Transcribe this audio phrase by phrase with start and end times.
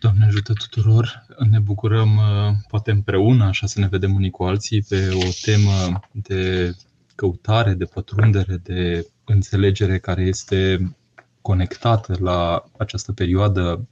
[0.00, 1.26] Doamne ajută tuturor!
[1.50, 6.00] Ne bucurăm uh, poate împreună, așa să ne vedem unii cu alții, pe o temă
[6.12, 6.74] de
[7.14, 10.92] căutare, de pătrundere, de înțelegere care este
[11.40, 13.88] conectată la această perioadă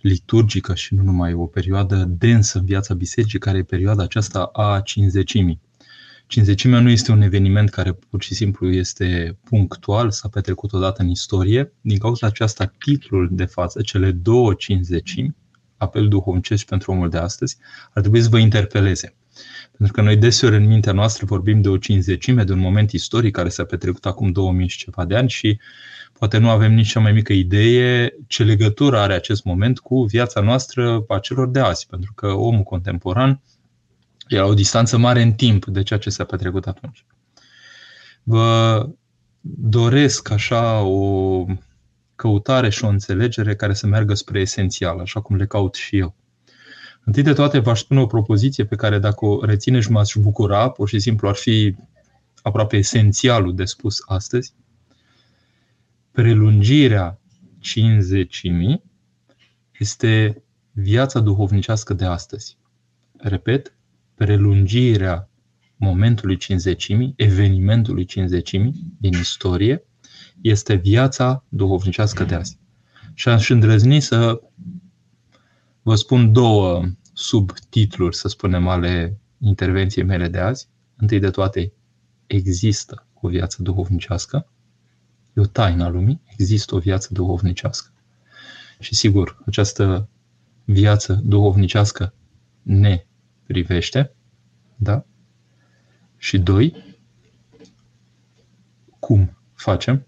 [0.00, 4.80] liturgică și nu numai o perioadă densă în viața bisericii, care e perioada aceasta a
[4.80, 5.60] cinzecimii.
[6.32, 11.08] Cinzecimea nu este un eveniment care pur și simplu este punctual, s-a petrecut odată în
[11.08, 11.72] istorie.
[11.80, 15.36] Din cauza aceasta, titlul de față, cele două cinzecimi,
[15.76, 17.56] apel duhovnicesc pentru omul de astăzi,
[17.92, 19.14] ar trebui să vă interpeleze.
[19.76, 23.34] Pentru că noi deseori în mintea noastră vorbim de o cinzecime, de un moment istoric
[23.34, 25.58] care s-a petrecut acum 2000 și ceva de ani și
[26.18, 30.40] poate nu avem nici cea mai mică idee ce legătură are acest moment cu viața
[30.40, 31.86] noastră a celor de azi.
[31.86, 33.40] Pentru că omul contemporan
[34.28, 37.04] E la o distanță mare în timp de ceea ce s-a petrecut atunci.
[38.22, 38.88] Vă
[39.54, 41.44] doresc așa o
[42.14, 46.14] căutare și o înțelegere care să meargă spre esențial, așa cum le caut și eu.
[47.04, 50.70] Întâi de toate v-aș spune o propoziție pe care dacă o reține și m-aș bucura,
[50.70, 51.76] pur și simplu ar fi
[52.42, 54.54] aproape esențialul de spus astăzi.
[56.10, 57.20] Prelungirea
[57.58, 58.82] 50.000
[59.78, 62.56] este viața duhovnicească de astăzi.
[63.16, 63.74] Repet,
[64.22, 65.28] prelungirea
[65.76, 69.84] momentului cinzecimii, evenimentului cinzecimii din istorie,
[70.40, 72.58] este viața duhovnicească de azi.
[73.14, 74.40] Și aș îndrăzni să
[75.82, 80.68] vă spun două subtitluri, să spunem, ale intervenției mele de azi.
[80.96, 81.72] Întâi de toate,
[82.26, 84.46] există o viață duhovnicească.
[85.32, 86.22] E o taină a lumii.
[86.36, 87.92] Există o viață duhovnicească.
[88.80, 90.08] Și sigur, această
[90.64, 92.14] viață duhovnicească
[92.62, 93.06] ne
[93.46, 94.12] privește.
[94.76, 95.04] Da?
[96.16, 96.96] Și doi,
[98.98, 100.06] cum facem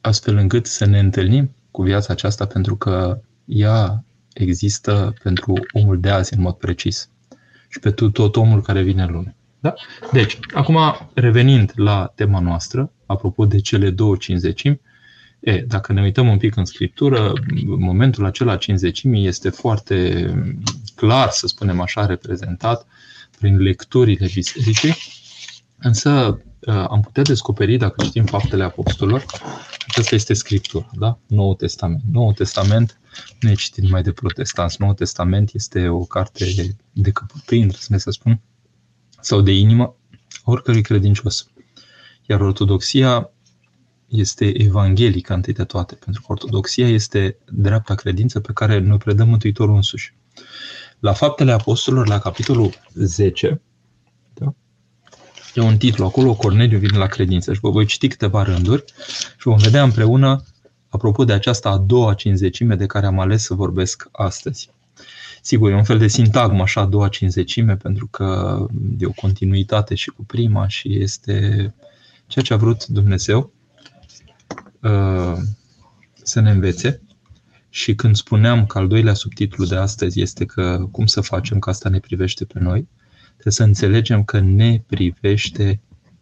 [0.00, 6.08] astfel încât să ne întâlnim cu viața aceasta pentru că ea există pentru omul de
[6.08, 7.10] azi în mod precis
[7.68, 9.36] și pe tot omul care vine în lume.
[9.60, 9.74] Da?
[10.12, 10.78] Deci, acum
[11.14, 14.80] revenind la tema noastră, apropo de cele două cinzecimi,
[15.40, 17.32] e, dacă ne uităm un pic în scriptură,
[17.64, 20.26] momentul acela cinzecimii este foarte
[20.98, 22.86] clar, să spunem așa, reprezentat
[23.38, 24.96] prin lecturile bisericii,
[25.78, 29.24] însă uh, am putea descoperi, dacă citim faptele apostolilor,
[29.86, 31.18] aceasta este Scriptura, da?
[31.26, 32.02] Noul Testament.
[32.12, 33.00] Noul Testament
[33.40, 34.76] nu e citit numai de protestanți.
[34.78, 38.40] Noul Testament este o carte de căpătâi, să spun,
[39.20, 39.96] sau de inimă
[40.44, 41.46] a oricărui credincios.
[42.26, 43.30] Iar ortodoxia
[44.08, 49.28] este evanghelică întâi de toate, pentru că ortodoxia este dreapta credință pe care ne predăm
[49.28, 50.16] Mântuitorul însuși.
[51.00, 53.60] La Faptele Apostolilor, la capitolul 10,
[54.34, 54.54] da?
[55.54, 58.84] e un titlu acolo, Corneliu vine la credință și vă voi citi câteva rânduri
[59.36, 60.44] și vom vedea împreună,
[60.88, 64.70] apropo de aceasta a doua cinzecime de care am ales să vorbesc astăzi.
[65.42, 68.58] Sigur, e un fel de sintagmă așa, a doua cinzecime, pentru că
[68.98, 71.34] e o continuitate și cu prima și este
[72.26, 73.52] ceea ce a vrut Dumnezeu
[74.82, 75.36] uh,
[76.22, 77.02] să ne învețe.
[77.70, 81.70] Și când spuneam că al doilea subtitlu de astăzi este că cum să facem că
[81.70, 82.88] asta ne privește pe noi,
[83.32, 85.80] trebuie să înțelegem că ne privește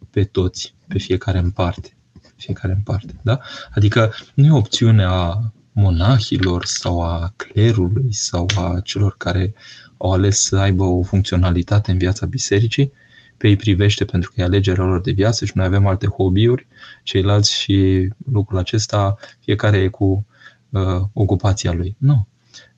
[0.09, 1.97] pe toți, pe fiecare în parte.
[2.35, 3.39] Fiecare în parte, da?
[3.71, 5.39] Adică nu e opțiunea
[5.71, 9.53] monahilor sau a clerului sau a celor care
[9.97, 12.91] au ales să aibă o funcționalitate în viața bisericii,
[13.37, 16.67] pe ei privește pentru că e alegerea lor de viață și noi avem alte hobby-uri,
[17.03, 20.25] ceilalți și lucrul acesta, fiecare e cu
[20.69, 21.95] uh, ocupația lui.
[21.97, 22.27] Nu.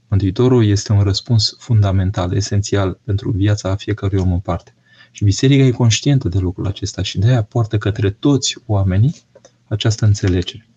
[0.07, 4.73] Mântuitorul este un răspuns fundamental, esențial pentru viața fiecărui om în parte.
[5.11, 9.15] Și biserica e conștientă de lucrul acesta și de aia poartă către toți oamenii
[9.67, 10.67] această înțelegere.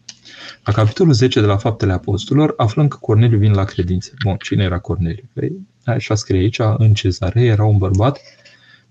[0.65, 4.13] La capitolul 10 de la Faptele Apostolilor aflăm că Corneliu vine la credință.
[4.25, 5.25] Bun, cine era Corneliu?
[5.33, 5.53] Păi,
[5.85, 8.21] așa scrie aici, în cezare era un bărbat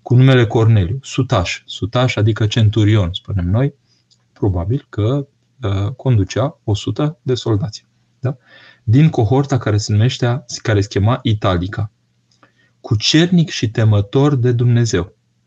[0.02, 1.62] cu numele Corneliu, sutaș.
[1.66, 3.74] Sutaș adică centurion, spunem noi,
[4.32, 5.26] probabil că
[5.62, 7.86] uh, conducea 100 de soldați
[8.22, 8.36] da?
[8.82, 11.90] din cohorta care se numește, care se chema Italica.
[12.80, 15.02] Cucernic și temător de Dumnezeu.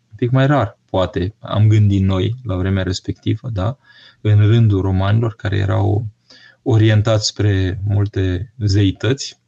[0.09, 3.77] Un pic mai rar, poate, am gândit noi la vremea respectivă, da?
[4.21, 6.07] în rândul romanilor care erau
[6.61, 9.41] orientați spre multe zeități,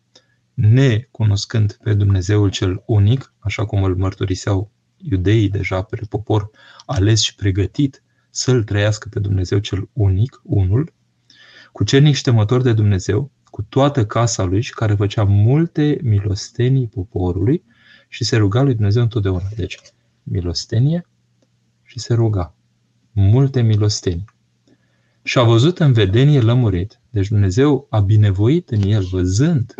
[0.53, 6.49] necunoscând pe Dumnezeul cel unic, așa cum îl mărturiseau iudeii deja pe popor
[6.85, 10.93] ales și pregătit să-L trăiască pe Dumnezeu cel unic, unul,
[11.77, 17.63] cucernic și temător de Dumnezeu, cu toată casa lui și care făcea multe milostenii poporului
[18.07, 19.47] și se ruga lui Dumnezeu întotdeauna.
[19.55, 19.79] Deci,
[20.23, 21.07] milostenie
[21.83, 22.55] și se ruga.
[23.11, 24.25] Multe milostenii.
[25.23, 26.99] Și a văzut în vedenie lămurit.
[27.09, 29.75] Deci Dumnezeu a binevoit în el, văzând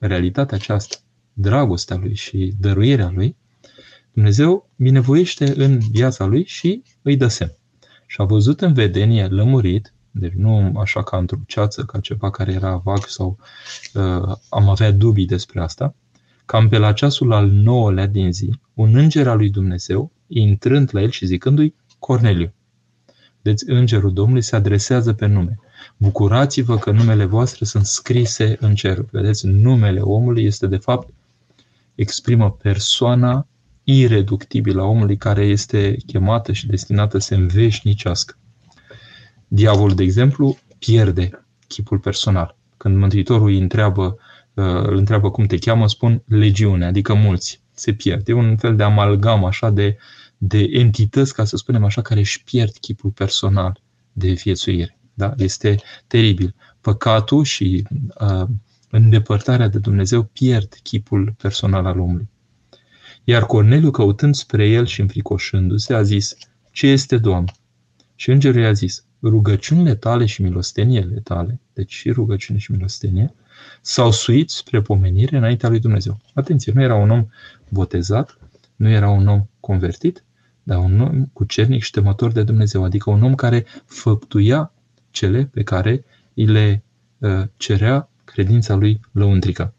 [0.00, 0.96] realitatea aceasta,
[1.32, 3.36] dragostea lui și dăruirea lui,
[4.12, 7.56] Dumnezeu binevoiește în viața lui și îi dă semn.
[8.06, 12.52] Și a văzut în vedenie lămurit, deci nu așa ca într-o ceață, ca ceva care
[12.52, 13.38] era vag sau
[13.94, 15.94] uh, am avea dubii despre asta,
[16.44, 21.02] cam pe la ceasul al nouălea din zi, un înger al lui Dumnezeu, intrând la
[21.02, 22.52] el și zicându-i, Corneliu.
[23.42, 25.58] Deci îngerul Domnului se adresează pe nume.
[25.96, 29.04] Bucurați-vă că numele voastre sunt scrise în cer.
[29.10, 31.08] Vedeți, numele omului este de fapt,
[31.94, 33.46] exprimă persoana
[33.84, 38.36] ireductibilă a omului care este chemată și destinată să se înveșnicească.
[39.54, 42.56] Diavolul, de exemplu, pierde chipul personal.
[42.76, 44.16] Când Mântuitorul îi întreabă,
[44.54, 47.60] uh, îl întreabă cum te cheamă, spun legiune, adică mulți.
[47.74, 48.32] Se pierde.
[48.32, 49.96] E un fel de amalgam așa de,
[50.38, 53.80] de entități, ca să spunem așa, care își pierd chipul personal
[54.12, 54.98] de viețuire.
[55.14, 55.34] Da?
[55.36, 56.54] Este teribil.
[56.80, 57.86] Păcatul și
[58.20, 58.48] uh,
[58.90, 62.28] îndepărtarea de Dumnezeu pierd chipul personal al omului.
[63.24, 66.36] Iar Corneliu, căutând spre el și înfricoșându-se, a zis,
[66.70, 67.52] Ce este, Doamne?
[68.14, 73.34] Și îngerul i-a zis, rugăciunile tale și milosteniile tale, deci și rugăciune și milostenie,
[73.80, 76.20] s-au suit spre pomenire înaintea lui Dumnezeu.
[76.34, 77.26] Atenție, nu era un om
[77.68, 78.38] botezat,
[78.76, 80.24] nu era un om convertit,
[80.62, 84.72] dar un om cucernic și temător de Dumnezeu, adică un om care făptuia
[85.10, 86.82] cele pe care îi le
[87.18, 89.74] uh, cerea credința lui lăuntrică.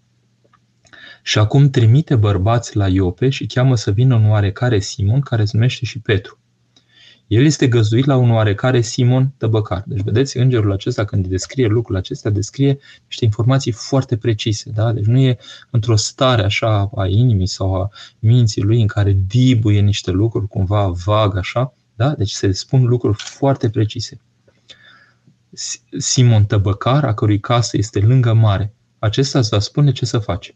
[1.24, 5.52] Și acum trimite bărbați la Iope și cheamă să vină un oarecare Simon, care se
[5.54, 6.40] numește și Petru.
[7.28, 9.84] El este găzduit la un oarecare Simon Tăbăcar.
[9.86, 12.78] Deci, vedeți, îngerul acesta, când descrie lucrul acesta, descrie
[13.08, 14.70] niște informații foarte precise.
[14.70, 14.92] Da?
[14.94, 15.38] Deci nu e
[15.70, 17.90] într-o stare așa a inimii sau a
[18.20, 21.74] minții lui în care dibuie niște lucruri cumva vag așa.
[21.96, 22.10] Da?
[22.10, 24.22] Deci se spun lucruri foarte precise.
[25.98, 30.56] Simon Tăbăcar, a cărui casă este lângă mare, acesta îți va spune ce să faci.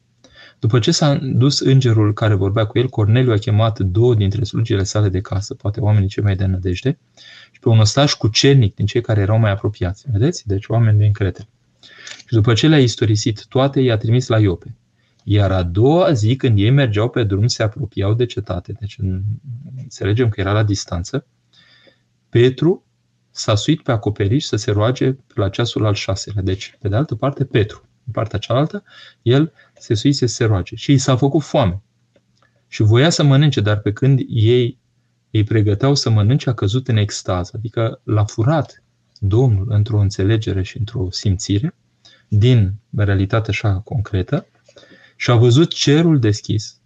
[0.59, 4.83] După ce s-a dus îngerul care vorbea cu el, Corneliu a chemat două dintre slugile
[4.83, 6.97] sale de casă, poate oamenii cei mai de nădejde,
[7.51, 10.05] și pe un ostaș cernic din cei care erau mai apropiați.
[10.11, 10.47] Vedeți?
[10.47, 11.47] Deci oameni de încredere.
[12.17, 14.75] Și după ce le-a istorisit toate, i-a trimis la Iope.
[15.23, 18.97] Iar a doua zi, când ei mergeau pe drum, se apropiau de cetate, deci
[19.81, 21.25] înțelegem că era la distanță,
[22.29, 22.83] Petru
[23.31, 26.41] s-a suit pe acoperiș să se roage la ceasul al șaselea.
[26.41, 27.83] Deci, pe de altă parte, Petru.
[28.05, 28.83] În partea cealaltă,
[29.21, 30.75] el se suise să se roage.
[30.75, 31.81] Și i s-a făcut foame.
[32.67, 34.79] Și voia să mănânce, dar pe când ei
[35.31, 37.51] îi pregăteau să mănânce, a căzut în extază.
[37.55, 38.83] Adică l-a furat
[39.19, 41.75] Domnul într-o înțelegere și într-o simțire
[42.27, 44.47] din realitatea așa concretă
[45.15, 46.79] și a văzut cerul deschis,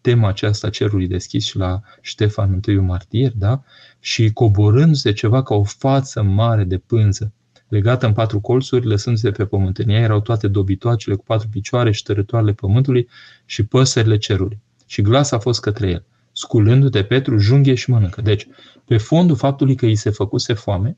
[0.00, 3.62] tema aceasta cerului deschis și la Ștefan întâiul martir, da?
[4.00, 7.32] și coborându-se ceva ca o față mare de pânză
[7.68, 9.78] legată în patru colțuri, lăsându-se pe pământ.
[9.78, 13.08] În ea erau toate dobitoacele cu patru picioare și tărătoarele pământului
[13.44, 14.60] și păsările cerului.
[14.86, 18.22] Și glas a fost către el, sculându-te Petru, junghe și mănâncă.
[18.22, 18.46] Deci,
[18.84, 20.96] pe fondul faptului că îi se făcuse foame,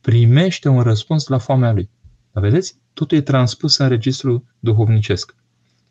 [0.00, 1.90] primește un răspuns la foamea lui.
[2.32, 2.76] Dar vedeți?
[2.92, 5.34] Totul e transpus în registru duhovnicesc.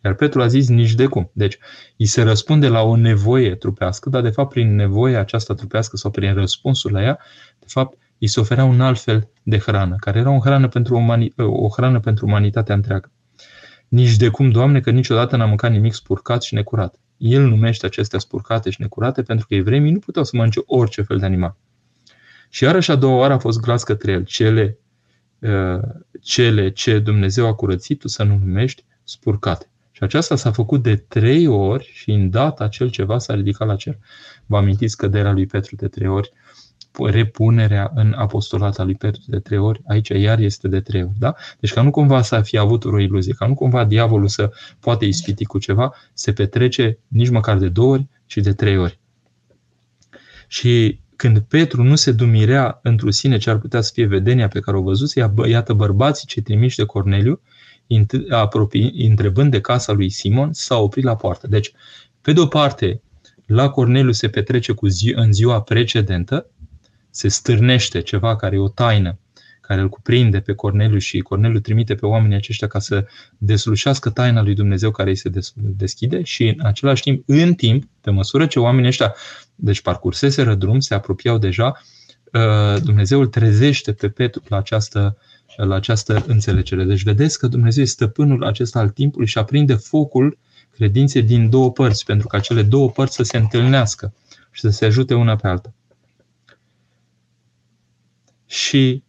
[0.03, 1.31] Iar Petru a zis nici de cum.
[1.33, 1.57] Deci,
[1.97, 6.11] îi se răspunde la o nevoie trupească, dar de fapt prin nevoia aceasta trupească sau
[6.11, 7.19] prin răspunsul la ea,
[7.59, 10.95] de fapt îi se oferea un alt fel de hrană, care era o hrană pentru,
[10.95, 13.11] umani- o hrană pentru umanitatea întreagă.
[13.87, 16.95] Nici de cum, Doamne, că niciodată n-am mâncat nimic spurcat și necurat.
[17.17, 21.17] El numește acestea spurcate și necurate pentru că evremii nu puteau să mănânce orice fel
[21.17, 21.55] de animal.
[22.49, 24.23] Și iarăși a doua oară a fost glas către el.
[24.23, 24.77] Cele,
[25.39, 25.79] uh,
[26.21, 29.69] cele ce Dumnezeu a curățit, tu să nu numești spurcate.
[29.91, 33.75] Și aceasta s-a făcut de trei ori și în data acel ceva s-a ridicat la
[33.75, 33.97] cer.
[34.45, 36.31] Vă amintiți căderea lui Petru de trei ori
[36.97, 41.15] repunerea în apostolat al lui Petru de trei ori, aici iar este de trei ori.
[41.19, 41.35] Da?
[41.59, 45.05] Deci ca nu cumva să fi avut o iluzie, ca nu cumva diavolul să poate
[45.05, 48.99] ispiti cu ceva, se petrece nici măcar de două ori, ci de trei ori.
[50.47, 54.59] Și când Petru nu se dumirea într-o sine ce ar putea să fie vedenia pe
[54.59, 57.41] care o văzuse, iată bărbații ce trimiși de Corneliu,
[58.29, 61.47] apropii, întrebând de casa lui Simon, s-a oprit la poartă.
[61.47, 61.71] Deci,
[62.21, 63.01] pe de o parte,
[63.45, 66.45] la Corneliu se petrece cu zi, în ziua precedentă,
[67.19, 69.19] se stârnește ceva care e o taină,
[69.61, 73.05] care îl cuprinde pe Corneliu și Corneliu trimite pe oamenii aceștia ca să
[73.37, 78.11] deslușească taina lui Dumnezeu care îi se deschide și în același timp, în timp, pe
[78.11, 79.15] măsură ce oamenii ăștia,
[79.55, 81.81] deci parcurseseră drum, se apropiau deja,
[82.33, 85.17] uh, Dumnezeu îl trezește pe Petru la această,
[85.55, 86.83] la această înțelegere.
[86.83, 90.37] Deci vedeți că Dumnezeu este stăpânul acesta al timpului și aprinde focul
[90.71, 94.13] credinței din două părți, pentru ca cele două părți să se întâlnească
[94.51, 95.73] și să se ajute una pe alta.
[98.49, 99.03] Și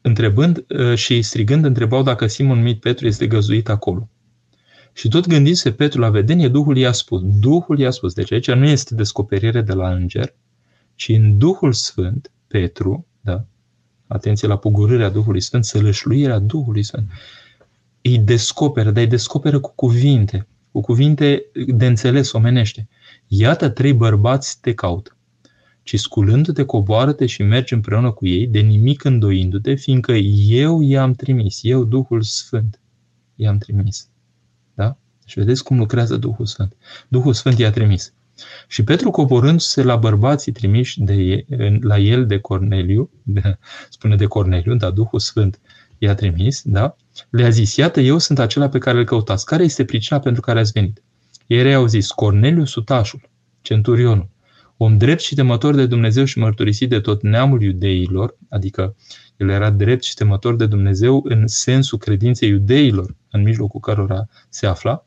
[0.00, 4.08] întrebând uh, și strigând, întrebau dacă Simon numit Petru este găzuit acolo.
[4.92, 7.20] Și tot gândindu-se Petru la vedenie, Duhul i-a spus.
[7.24, 8.12] Duhul i-a spus.
[8.12, 10.34] Deci aici nu este descoperire de la înger,
[10.94, 13.44] ci în Duhul Sfânt, Petru, da,
[14.06, 17.10] atenție la pugurârea Duhului Sfânt, sălășluirea Duhului Sfânt,
[18.02, 22.88] îi descoperă, dar îi descoperă cu cuvinte, cu cuvinte de înțeles omenește.
[23.26, 25.13] Iată trei bărbați te caută,
[25.84, 31.58] ci sculându-te, coboară-te și mergi împreună cu ei, de nimic îndoindu-te, fiindcă eu i-am trimis,
[31.62, 32.80] eu Duhul Sfânt
[33.34, 34.08] i-am trimis.
[34.74, 34.96] Da?
[35.26, 36.76] Și vedeți cum lucrează Duhul Sfânt.
[37.08, 38.12] Duhul Sfânt i-a trimis.
[38.68, 41.44] Și Petru coborându-se la bărbații trimiși de,
[41.80, 43.58] la el de Corneliu, de,
[43.90, 45.60] spune de Corneliu, dar Duhul Sfânt
[45.98, 46.96] i-a trimis, da?
[47.30, 49.44] le-a zis, iată, eu sunt acela pe care îl căutați.
[49.44, 51.02] Care este pricina pentru care ați venit?
[51.46, 53.30] Ei au zis, Corneliu Sutașul,
[53.62, 54.28] centurionul,
[54.76, 58.96] om drept și temător de Dumnezeu și mărturisit de tot neamul iudeilor, adică
[59.36, 64.66] el era drept și temător de Dumnezeu în sensul credinței iudeilor, în mijlocul cărora se
[64.66, 65.06] afla,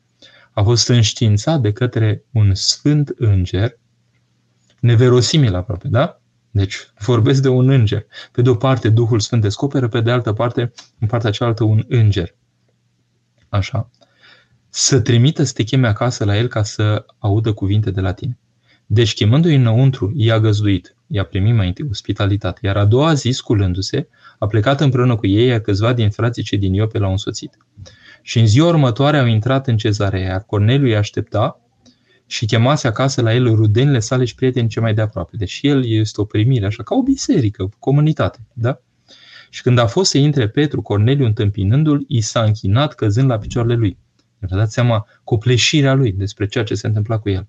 [0.52, 3.80] a fost înștiințat de către un sfânt înger,
[4.80, 6.22] neverosimil aproape, da?
[6.52, 8.06] Deci vorbesc de un înger.
[8.32, 11.84] Pe de o parte Duhul Sfânt descoperă, pe de altă parte, în partea cealaltă, un
[11.88, 12.36] înger.
[13.50, 13.90] Așa.
[14.70, 18.38] Să trimită să te cheme acasă la el ca să audă cuvinte de la tine.
[18.90, 24.08] Deci, chemându-i înăuntru, i-a găzduit, i-a primit mai întâi ospitalitate, iar a doua zi, sculându-se,
[24.40, 27.58] a plecat împreună cu ei, a câțiva din frații ce din Iope l-au însoțit.
[28.22, 31.62] Și în ziua următoare au intrat în cezarea, iar Corneliu îi aștepta
[32.26, 35.38] și chemase acasă la el rudenile sale și prietenii ce mai de aproape.
[35.38, 38.82] Deci el este o primire, așa, ca o biserică, comunitate, da?
[39.50, 43.76] Și când a fost să intre Petru, Corneliu întâmpinându-l, i s-a închinat căzând la picioarele
[43.76, 43.98] lui.
[44.40, 47.48] Vă dați seama copleșirea lui despre ceea ce se întâmpla cu el.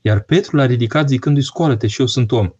[0.00, 2.50] Iar Petru l-a ridicat zicându-i, scoală-te și eu sunt om.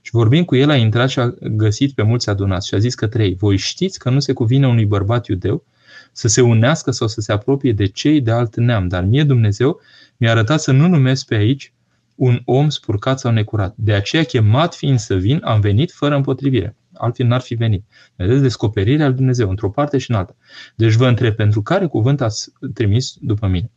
[0.00, 2.94] Și vorbind cu el, a intrat și a găsit pe mulți adunați și a zis
[2.94, 5.64] către ei, voi știți că nu se cuvine unui bărbat iudeu
[6.12, 9.80] să se unească sau să se apropie de cei de alt neam, dar mie Dumnezeu
[10.16, 11.72] mi-a arătat să nu numesc pe aici
[12.14, 13.74] un om spurcat sau necurat.
[13.76, 16.76] De aceea, chemat fiind să vin, am venit fără împotrivire.
[16.92, 17.84] Altfel n-ar fi venit.
[18.16, 20.36] Vedeți descoperirea lui Dumnezeu, într-o parte și în alta.
[20.74, 23.70] Deci vă întreb, pentru care cuvânt ați trimis după mine?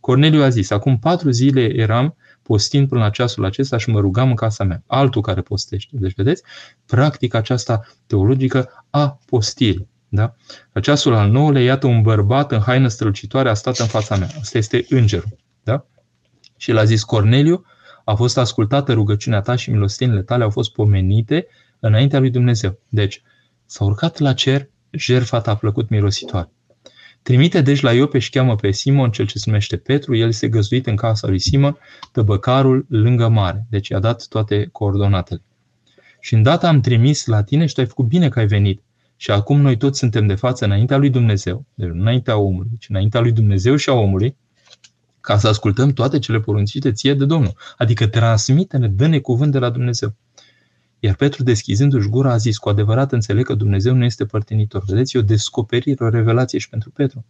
[0.00, 4.28] Corneliu a zis, acum patru zile eram postind până la ceasul acesta și mă rugam
[4.28, 4.82] în casa mea.
[4.86, 5.96] Altul care postește.
[5.98, 6.42] Deci, vedeți,
[6.86, 9.88] practica aceasta teologică a postirii.
[10.08, 10.34] Da?
[10.72, 14.28] La ceasul al nouălea, iată un bărbat în haină strălucitoare a stat în fața mea.
[14.40, 15.36] Asta este îngerul.
[15.62, 15.86] Da?
[16.56, 17.64] Și l-a zis Corneliu,
[18.04, 21.46] a fost ascultată rugăciunea ta și milostenile tale au fost pomenite
[21.80, 22.78] înaintea lui Dumnezeu.
[22.88, 23.22] Deci,
[23.64, 26.50] s-a urcat la cer, jertfa ta a plăcut mirositoare.
[27.22, 30.48] Trimite deci la Iope și cheamă pe Simon, cel ce se numește Petru, el este
[30.48, 31.78] găzduit în casa lui Simon,
[32.12, 33.66] tăbăcarul lângă mare.
[33.70, 35.42] Deci i-a dat toate coordonatele.
[36.20, 38.82] Și îndată am trimis la tine și tu ai făcut bine că ai venit.
[39.16, 43.20] Și acum noi toți suntem de față înaintea lui Dumnezeu, deci înaintea omului, ci înaintea
[43.20, 44.36] lui Dumnezeu și a omului,
[45.20, 47.54] ca să ascultăm toate cele porunțite ție de Domnul.
[47.76, 50.14] Adică transmite-ne, dă-ne cuvânt de la Dumnezeu.
[51.04, 54.82] Iar Petru, deschizându-și gura, a zis, cu adevărat înțeleg că Dumnezeu nu este părtinitor.
[54.86, 57.24] Vedeți, e o descoperire, o revelație și pentru Petru.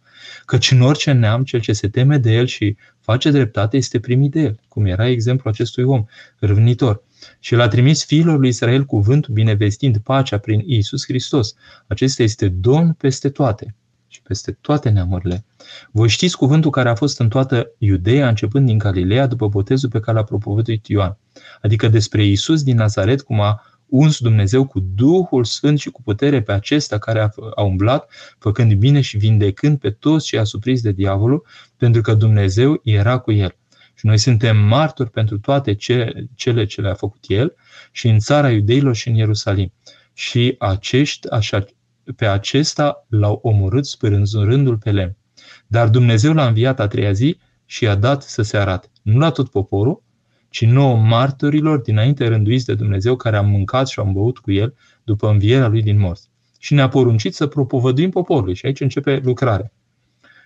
[0.45, 4.31] Căci în orice neam, cel ce se teme de el și face dreptate este primit
[4.31, 6.05] de el, cum era exemplu acestui om,
[6.39, 7.03] râvnitor.
[7.39, 11.53] Și l-a trimis fiilor lui Israel cuvântul binevestind pacea prin Isus Hristos.
[11.87, 13.82] Acesta este Domn peste toate și
[14.23, 15.45] peste toate neamurile.
[15.91, 19.99] Voi știți cuvântul care a fost în toată Iudeea, începând din Galileea, după botezul pe
[19.99, 21.17] care l-a propovăduit Ioan.
[21.61, 26.41] Adică despre Isus din Nazaret, cum a uns Dumnezeu cu Duhul Sfânt și cu putere
[26.41, 30.91] pe acesta care a, a umblat, făcând bine și vindecând pe toți cei asupriți de
[30.91, 31.45] diavolul,
[31.77, 33.55] pentru că Dumnezeu era cu el.
[33.95, 37.55] Și noi suntem martori pentru toate ce, cele ce le-a făcut el
[37.91, 39.73] și în țara iudeilor și în Ierusalim.
[40.13, 41.65] Și acești, așa,
[42.15, 45.17] pe acesta l-au omorât spărânzurându-l pe lemn.
[45.67, 48.91] Dar Dumnezeu l-a înviat a treia zi și i-a dat să se arate.
[49.01, 50.03] Nu la tot poporul,
[50.49, 54.75] ci nouă martorilor dinainte rânduiți de Dumnezeu care am mâncat și am băut cu el
[55.03, 56.29] după învierea lui din morți.
[56.59, 58.55] Și ne-a poruncit să propovăduim poporului.
[58.55, 59.71] Și aici începe lucrarea.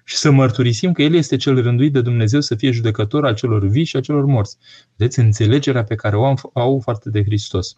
[0.03, 3.67] Și să mărturisim că El este cel rânduit de Dumnezeu să fie judecător al celor
[3.67, 4.57] vii și a celor morți.
[4.95, 7.77] Vedeți înțelegerea pe care o au, au față de Hristos.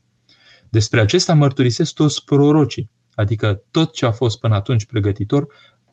[0.70, 5.48] Despre acesta mărturisesc toți prorocii adică tot ce a fost până atunci pregătitor,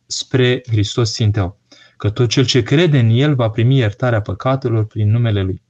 [0.07, 1.61] spre Hristos Sfinteau.
[1.97, 5.63] Că tot cel ce crede în El va primi iertarea păcatelor prin numele Lui.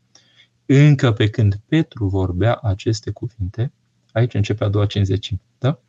[0.67, 3.73] Încă pe când Petru vorbea aceste cuvinte,
[4.13, 5.81] aici începe a doua cinzecime, da?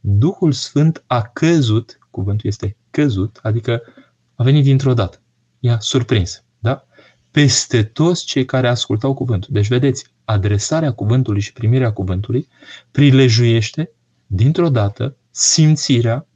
[0.00, 3.82] Duhul Sfânt a căzut, cuvântul este căzut, adică
[4.34, 5.20] a venit dintr-o dată.
[5.58, 6.86] I-a surprins, da?
[7.30, 9.48] Peste toți cei care ascultau cuvântul.
[9.52, 12.48] Deci, vedeți, adresarea cuvântului și primirea cuvântului
[12.90, 13.90] prilejuiește
[14.26, 16.26] dintr-o dată, simțirea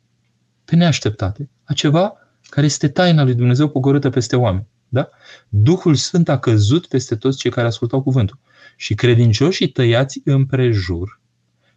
[0.64, 2.12] pe neașteptate a ceva
[2.48, 4.66] care este taina lui Dumnezeu pogorâtă peste oameni.
[4.88, 5.08] Da?
[5.48, 8.38] Duhul Sfânt a căzut peste toți cei care ascultau cuvântul.
[8.76, 11.20] Și credincioșii tăiați împrejur,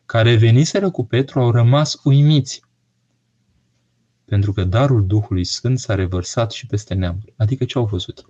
[0.05, 2.61] care veniseră cu Petru, au rămas uimiți.
[4.25, 7.33] Pentru că darul Duhului Sfânt s-a revărsat și peste neamuri.
[7.37, 8.25] Adică ce au văzut?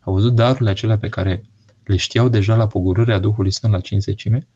[0.00, 1.42] Au văzut darurile acelea pe care
[1.84, 4.46] le știau deja la pogorârea Duhului Sfânt la cinzecime,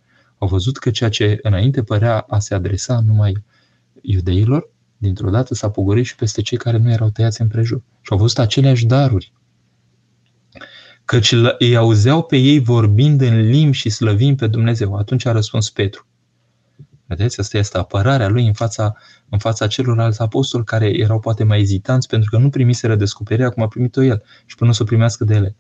[0.45, 3.45] au văzut că ceea ce înainte părea a se adresa numai
[4.01, 7.83] iudeilor, dintr-o dată s-a pogorât și peste cei care nu erau tăiați împrejur.
[8.01, 9.33] Și au văzut aceleași daruri.
[11.05, 14.95] Căci îi auzeau pe ei vorbind în limbi și slăvind pe Dumnezeu.
[14.95, 16.07] Atunci a răspuns Petru.
[17.07, 18.97] Vedeți, asta este apărarea lui în fața,
[19.29, 23.63] în fața celorlalți apostoli care erau poate mai ezitanți pentru că nu primiseră descoperirea cum
[23.63, 25.57] a primit-o el și până să o primească de ele.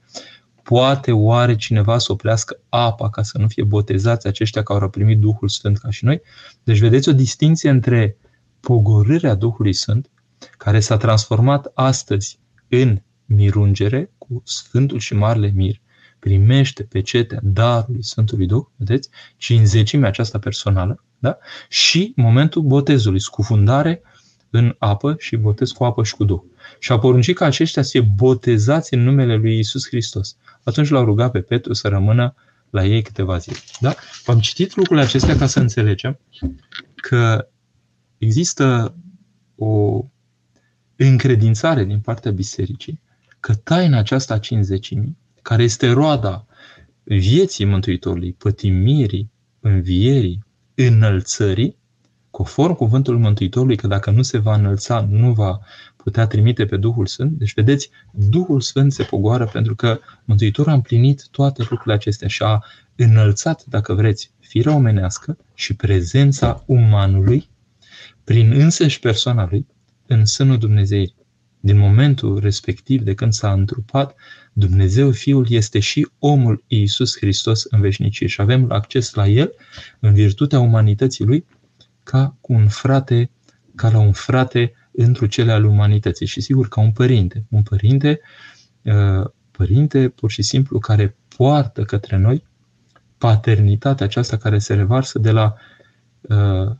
[0.64, 5.18] Poate oare cineva să oprească apa ca să nu fie botezați aceștia care au primit
[5.18, 6.20] Duhul Sfânt ca și noi?
[6.62, 8.16] Deci vedeți o distinție între
[8.60, 10.10] pogorârea Duhului Sfânt,
[10.58, 15.80] care s-a transformat astăzi în mirungere cu Sfântul și Marele Mir,
[16.18, 21.38] primește pecetea darului Sfântului Duh, vedeți, cinzecimea aceasta personală, da?
[21.68, 24.02] și momentul botezului, scufundare
[24.50, 26.40] în apă și botez cu apă și cu Duh.
[26.78, 30.36] Și a poruncit ca aceștia să fie botezați în numele lui Isus Hristos.
[30.64, 32.34] Atunci l-au rugat pe Petru să rămână
[32.70, 33.56] la ei câteva zile.
[33.80, 33.94] Da?
[34.26, 36.18] Am citit lucrurile acestea ca să înțelegem
[36.94, 37.48] că
[38.18, 38.94] există
[39.56, 40.04] o
[40.96, 43.00] încredințare din partea bisericii
[43.40, 46.46] că taina aceasta a cinzecimii, care este roada
[47.02, 49.30] vieții Mântuitorului, pătimirii,
[49.60, 50.44] învierii,
[50.74, 51.76] înălțării,
[52.30, 55.58] conform cuvântul Mântuitorului că dacă nu se va înălța, nu va
[56.04, 57.38] putea trimite pe Duhul Sfânt.
[57.38, 62.42] Deci, vedeți, Duhul Sfânt se pogoară pentru că Mântuitorul a împlinit toate lucrurile acestea și
[62.42, 62.64] a
[62.96, 67.48] înălțat, dacă vreți, firea omenească și prezența umanului
[68.24, 69.66] prin însăși persoana lui
[70.06, 71.14] în sânul Dumnezei.
[71.60, 74.14] Din momentul respectiv, de când s-a întrupat,
[74.52, 79.54] Dumnezeu Fiul este și omul Iisus Hristos în veșnicie și avem acces la El
[80.00, 81.46] în virtutea umanității Lui
[82.02, 83.30] ca cu un frate,
[83.74, 87.44] ca la un frate într cele al umanității și sigur ca un părinte.
[87.50, 88.20] Un părinte,
[88.82, 92.44] uh, părinte pur și simplu care poartă către noi
[93.18, 95.54] paternitatea aceasta care se revarsă de la
[96.20, 96.70] uh,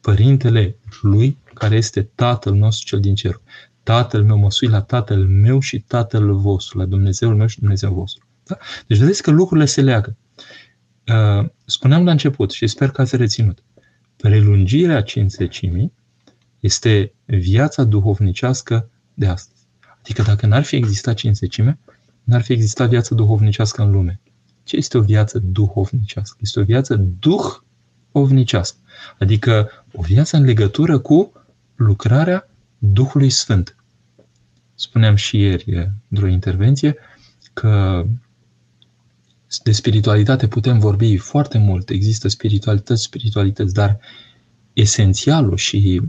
[0.00, 3.40] părintele lui, care este tatăl nostru cel din cer.
[3.82, 7.94] Tatăl meu, mă sui la tatăl meu și tatăl vostru, la Dumnezeul meu și Dumnezeul
[7.94, 8.26] vostru.
[8.44, 8.56] Da?
[8.86, 10.16] Deci vedeți că lucrurile se leagă.
[11.06, 13.62] Uh, spuneam la început și sper că ați reținut.
[14.16, 15.92] Prelungirea cinzecimii
[16.64, 19.60] este viața duhovnicească de astăzi.
[20.00, 21.78] Adică dacă n-ar fi existat cinzecime,
[22.22, 24.20] n-ar fi existat viața duhovnicească în lume.
[24.62, 26.36] Ce este o viață duhovnicească?
[26.40, 28.78] Este o viață duhovnicească.
[29.18, 31.32] Adică o viață în legătură cu
[31.74, 32.48] lucrarea
[32.78, 33.76] Duhului Sfânt.
[34.74, 36.96] Spuneam și ieri, într-o intervenție,
[37.52, 38.04] că
[39.62, 41.90] de spiritualitate putem vorbi foarte mult.
[41.90, 43.98] Există spiritualități, spiritualități, dar
[44.72, 46.02] esențialul și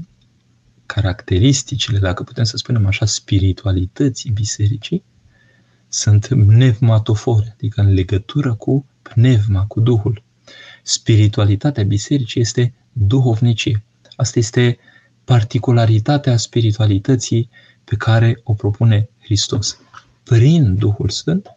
[0.86, 5.04] caracteristicile, dacă putem să spunem așa, spiritualității bisericii,
[5.88, 10.24] sunt pneumatofore, adică în legătură cu pneuma, cu Duhul.
[10.84, 13.84] Spiritualitatea bisericii este duhovnicie.
[14.16, 14.78] Asta este
[15.24, 17.50] particularitatea spiritualității
[17.84, 19.80] pe care o propune Hristos.
[20.24, 21.54] Prin Duhul Sfânt,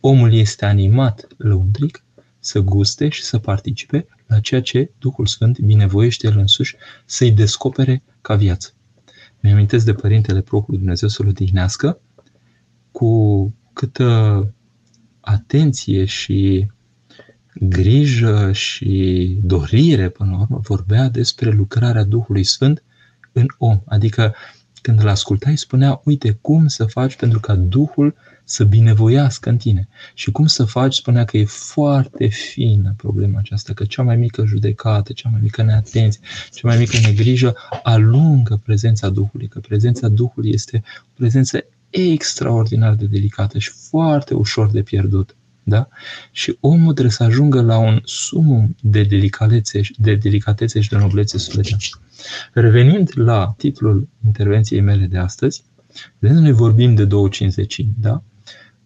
[0.00, 2.04] omul este animat lăuntric
[2.38, 8.02] să guste și să participe la ceea ce Duhul Sfânt binevoiește El însuși să-i descopere
[8.26, 8.72] ca viață.
[9.40, 12.00] Mi-amintesc de Părintele propriu Dumnezeu să-L odihnească,
[12.90, 14.54] cu câtă
[15.20, 16.66] atenție și
[17.54, 22.82] grijă și dorire, până la urmă, vorbea despre lucrarea Duhului Sfânt
[23.32, 23.80] în om.
[23.84, 24.34] Adică
[24.82, 28.14] când îl ascultai, spunea, uite, cum să faci pentru ca Duhul
[28.48, 29.88] să binevoiască în tine.
[30.14, 34.44] Și cum să faci, spunea că e foarte fină problema aceasta, că cea mai mică
[34.46, 36.20] judecată, cea mai mică neatenție,
[36.52, 43.04] cea mai mică negrijă alungă prezența Duhului, că prezența Duhului este o prezență extraordinar de
[43.06, 45.36] delicată și foarte ușor de pierdut.
[45.62, 45.88] Da?
[46.30, 51.38] Și omul trebuie să ajungă la un sumum de delicatețe, de delicatețe și de noblețe
[51.38, 52.00] sufletească.
[52.52, 55.62] Revenind la titlul intervenției mele de astăzi,
[56.18, 58.22] noi vorbim de două cinzecimi, da?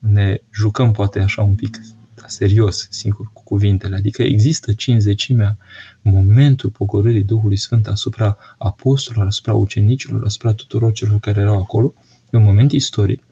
[0.01, 1.81] Ne jucăm poate așa un pic
[2.15, 3.97] da, serios, singur, cu cuvintele.
[3.97, 5.57] Adică există cinzecimea,
[6.03, 11.95] momentul pogorârii Duhului Sfânt asupra apostolilor, asupra ucenicilor, asupra tuturor celor care erau acolo,
[12.31, 13.23] e un moment istoric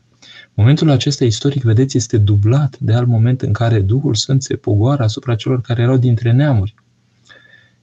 [0.58, 5.02] Momentul acesta istoric, vedeți, este dublat de alt moment în care Duhul Sfânt se pogoară
[5.02, 6.74] asupra celor care erau dintre neamuri.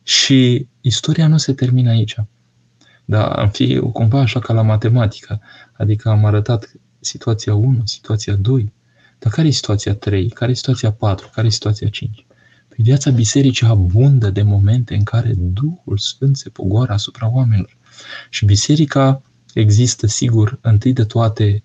[0.04, 2.16] Și istoria nu se termină aici.
[3.06, 5.42] Dar am fi cumva așa ca la matematică.
[5.74, 8.74] Adică am arătat situația 1, situația 2.
[9.26, 10.30] Dar care e situația 3?
[10.30, 11.30] Care e situația 4?
[11.34, 12.26] Care e situația 5?
[12.68, 17.78] Păi viața bisericii abundă de momente în care Duhul Sfânt se pogoară asupra oamenilor.
[18.30, 19.22] Și biserica
[19.54, 21.64] există, sigur, întâi de toate,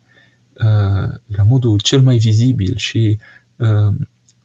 [0.53, 3.18] uh, la modul cel mai vizibil și
[3.57, 3.94] uh,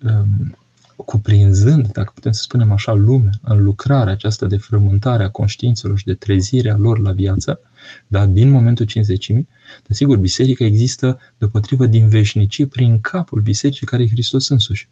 [0.01, 0.57] um,
[0.95, 6.05] cuprinzând, dacă putem să spunem așa, lumea în lucrarea aceasta de frământare a conștiințelor și
[6.05, 7.59] de trezirea lor la viață,
[8.07, 9.47] da, din momentul cinzecimii,
[9.87, 14.89] dar sigur, biserica există deopotrivă din veșnicie prin capul bisericii care e Hristos însuși.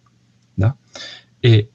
[0.53, 0.77] Da?
[1.39, 1.65] E,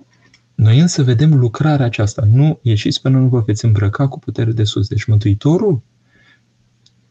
[0.55, 2.23] noi însă vedem lucrarea aceasta.
[2.31, 4.89] Nu ieșiți până nu vă veți îmbrăca cu putere de sus.
[4.89, 5.83] Deci Mântuitorul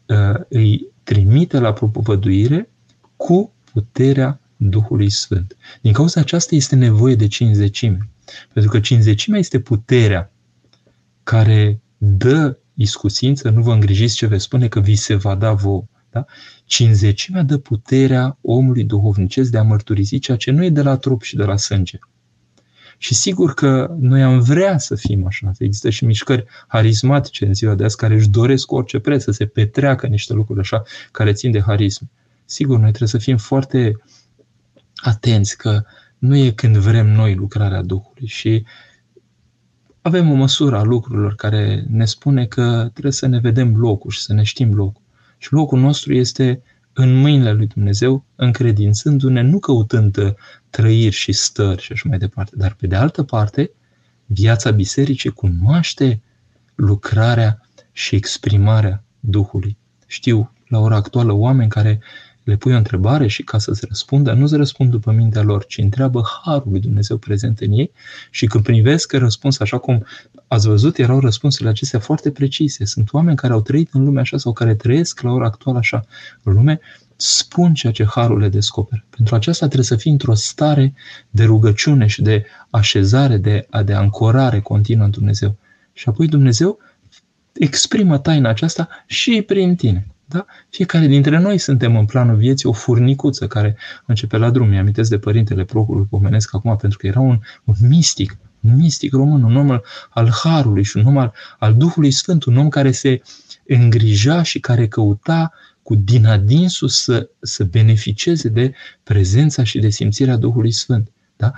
[0.06, 2.70] uh, îi trimite la propovăduire
[3.16, 5.56] cu puterea Duhului Sfânt.
[5.80, 8.08] Din cauza aceasta este nevoie de cinzecime.
[8.52, 10.32] Pentru că cinzecimea este puterea
[11.22, 15.84] care dă iscusință, nu vă îngrijiți ce veți spune că vi se va da vouă.
[16.10, 16.24] Da?
[16.64, 21.22] Cinzecimea dă puterea omului duhovnicesc de a mărturisi ceea ce nu e de la trup
[21.22, 21.98] și de la sânge.
[22.98, 25.52] Și sigur că noi am vrea să fim așa.
[25.58, 29.30] Există și mișcări harismatice în ziua de azi care își doresc cu orice preț să
[29.30, 32.10] se petreacă niște lucruri așa care țin de harism.
[32.44, 33.96] Sigur, noi trebuie să fim foarte
[34.96, 35.82] atenți că
[36.18, 38.64] nu e când vrem noi lucrarea Duhului și
[40.08, 44.20] avem o măsură a lucrurilor care ne spune că trebuie să ne vedem locul și
[44.20, 45.02] să ne știm locul.
[45.38, 50.34] Și locul nostru este în mâinile lui Dumnezeu, încredințându-ne, nu căutând
[50.70, 52.56] trăiri și stări și așa mai departe.
[52.56, 53.70] Dar pe de altă parte,
[54.26, 56.22] viața bisericii cunoaște
[56.74, 57.60] lucrarea
[57.92, 59.76] și exprimarea Duhului.
[60.06, 62.00] Știu la ora actuală oameni care
[62.48, 66.22] le pui o întrebare și ca să-ți răspundă, nu-ți răspund după mintea lor, ci întreabă
[66.44, 67.92] harul lui Dumnezeu prezent în ei
[68.30, 70.06] și când privesc răspuns așa cum
[70.46, 72.84] ați văzut, erau răspunsurile acestea foarte precise.
[72.84, 76.04] Sunt oameni care au trăit în lume așa sau care trăiesc la ora actuală așa
[76.42, 76.80] în lume,
[77.16, 79.04] spun ceea ce harul le descoperă.
[79.16, 80.94] Pentru aceasta trebuie să fii într-o stare
[81.30, 85.56] de rugăciune și de așezare, de, de ancorare continuă în Dumnezeu.
[85.92, 86.78] Și apoi Dumnezeu
[87.52, 90.06] exprimă taina aceasta și prin tine.
[90.30, 90.46] Da?
[90.70, 94.68] Fiecare dintre noi suntem în planul vieții o furnicuță care începe la drum.
[94.68, 99.42] Mi-amintesc de părintele Procul, pomenesc acum pentru că era un, un mistic, un mistic român,
[99.42, 103.22] un om al Harului și un om al, al Duhului Sfânt, un om care se
[103.66, 110.36] îngrija și care căuta cu din adinsul să, să beneficieze de prezența și de simțirea
[110.36, 111.10] Duhului Sfânt.
[111.38, 111.52] Da?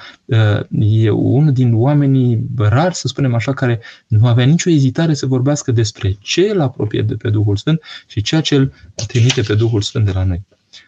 [0.70, 5.72] E unul din oamenii rari, să spunem așa, care nu avea nicio ezitare să vorbească
[5.72, 8.72] despre ce îl apropie de pe Duhul Sfânt și ceea ce îl
[9.06, 10.42] trimite pe Duhul Sfânt de la noi.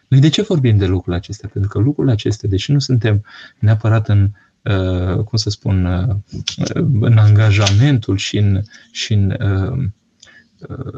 [0.07, 1.49] Noi de ce vorbim de lucrurile acestea?
[1.53, 3.23] Pentru că lucrurile acestea, deși nu suntem
[3.59, 4.29] neapărat în,
[4.61, 6.15] uh, cum să spun, uh,
[6.99, 9.89] în angajamentul și în, și în uh,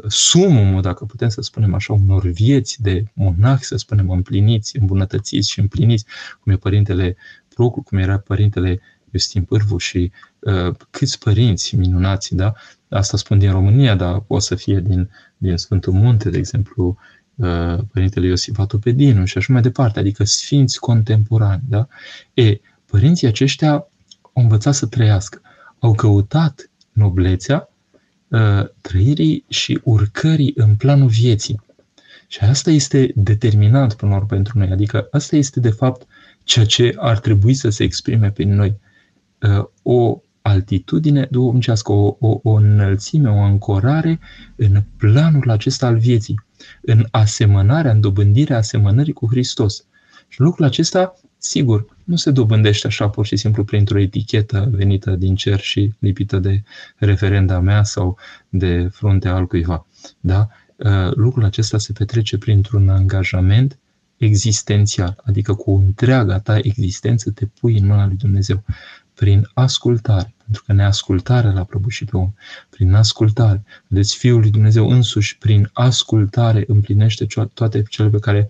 [0.08, 5.60] sumul, dacă putem să spunem așa, unor vieți de monahi, să spunem, împliniți, îmbunătățiți și
[5.60, 6.04] împliniți,
[6.40, 7.16] cum e Părintele
[7.56, 12.52] Procul, cum era Părintele Justin Pârvu și uh, câți părinți minunați, da?
[12.88, 16.96] Asta spun din România, dar o să fie din, din Sfântul Munte, de exemplu,
[17.34, 21.86] uh, Părintele Iosif Atopedinu și așa mai departe, adică sfinți contemporani, da?
[22.34, 23.72] E, părinții aceștia
[24.32, 25.40] au învățat să trăiască,
[25.78, 27.68] au căutat noblețea
[28.28, 31.60] uh, trăirii și urcării în planul vieții.
[32.26, 34.70] Și asta este determinant până la urmă pentru noi.
[34.70, 36.06] Adică asta este de fapt
[36.46, 38.78] ceea ce ar trebui să se exprime prin noi.
[39.40, 44.20] Uh, o altitudine duhovnicească, o, o, o înălțime, o ancorare
[44.56, 46.40] în planul acesta al vieții,
[46.82, 49.84] în asemănarea, în dobândirea asemănării cu Hristos.
[50.28, 55.34] Și lucrul acesta, sigur, nu se dobândește așa pur și simplu printr-o etichetă venită din
[55.34, 56.62] cer și lipită de
[56.96, 59.86] referenda mea sau de fruntea altcuiva.
[60.20, 60.48] Da?
[60.76, 63.78] Uh, lucrul acesta se petrece printr-un angajament
[64.16, 68.64] existențial, adică cu întreaga ta existență te pui în mâna lui Dumnezeu
[69.14, 72.32] prin ascultare, pentru că neascultarea l-a prăbușit pe om,
[72.70, 73.64] prin ascultare.
[73.86, 78.48] Vedeți, Fiul lui Dumnezeu însuși, prin ascultare, împlinește toate cele pe care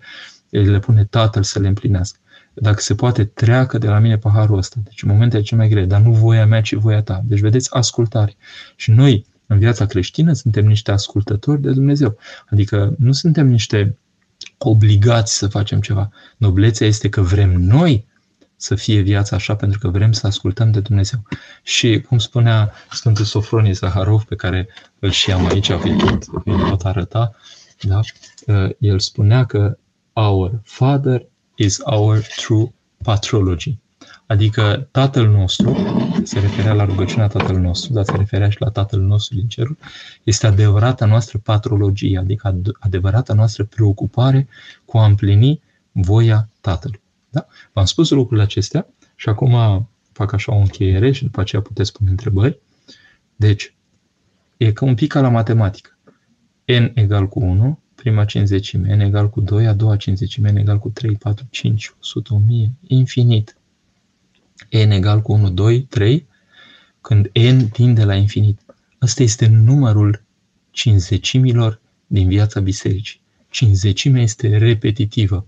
[0.49, 2.19] le pune Tatăl să le împlinească.
[2.53, 4.79] Dacă se poate, treacă de la mine paharul ăsta.
[4.83, 7.23] Deci în momentele cele mai grele, dar nu voia mea, ci voia ta.
[7.25, 8.35] Deci vedeți, ascultare.
[8.75, 12.17] Și noi, în viața creștină, suntem niște ascultători de Dumnezeu.
[12.49, 13.97] Adică nu suntem niște
[14.57, 16.09] obligați să facem ceva.
[16.37, 18.07] Noblețea este că vrem noi
[18.55, 21.19] să fie viața așa pentru că vrem să ascultăm de Dumnezeu.
[21.63, 24.67] Și cum spunea Sfântul Sofronie Zaharov, pe care
[24.99, 26.25] îl și am aici, vi tot,
[26.69, 27.35] tot arăta,
[27.81, 27.99] da?
[28.45, 29.77] Uh, el spunea că
[30.13, 33.77] our Father is our true patrology.
[34.27, 35.77] Adică Tatăl nostru,
[36.23, 39.77] se referea la rugăciunea Tatăl nostru, dar se referea și la Tatăl nostru din cerul,
[40.23, 44.47] este adevărata noastră patrologie, adică adevărata noastră preocupare
[44.85, 45.61] cu a împlini
[45.91, 47.01] voia Tatălui.
[47.29, 47.47] Da?
[47.73, 52.09] V-am spus lucrurile acestea și acum fac așa o încheiere și după aceea puteți pune
[52.09, 52.59] întrebări.
[53.35, 53.75] Deci,
[54.57, 55.97] e ca un pic ca la matematică.
[56.65, 60.79] n egal cu 1, prima cincizecime, n egal cu 2, a doua cincizecime, n egal
[60.79, 63.56] cu 3, 4, 5, 100, 1000, infinit
[64.69, 66.27] n egal cu 1, 2, 3,
[67.01, 68.59] când n tinde la infinit.
[69.01, 70.23] Ăsta este numărul
[70.71, 73.21] cinzecimilor din viața bisericii.
[73.49, 75.45] Cinzecimea este repetitivă.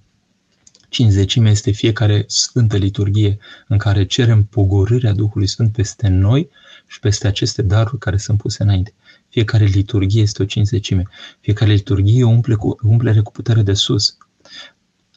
[0.89, 6.49] Cinzecimea este fiecare sfântă liturghie în care cerem pogorârea Duhului Sfânt peste noi
[6.87, 8.93] și peste aceste daruri care sunt puse înainte.
[9.29, 11.03] Fiecare liturghie este o cinzecime.
[11.39, 14.17] Fiecare liturghie umple cu, umplere cu putere de sus.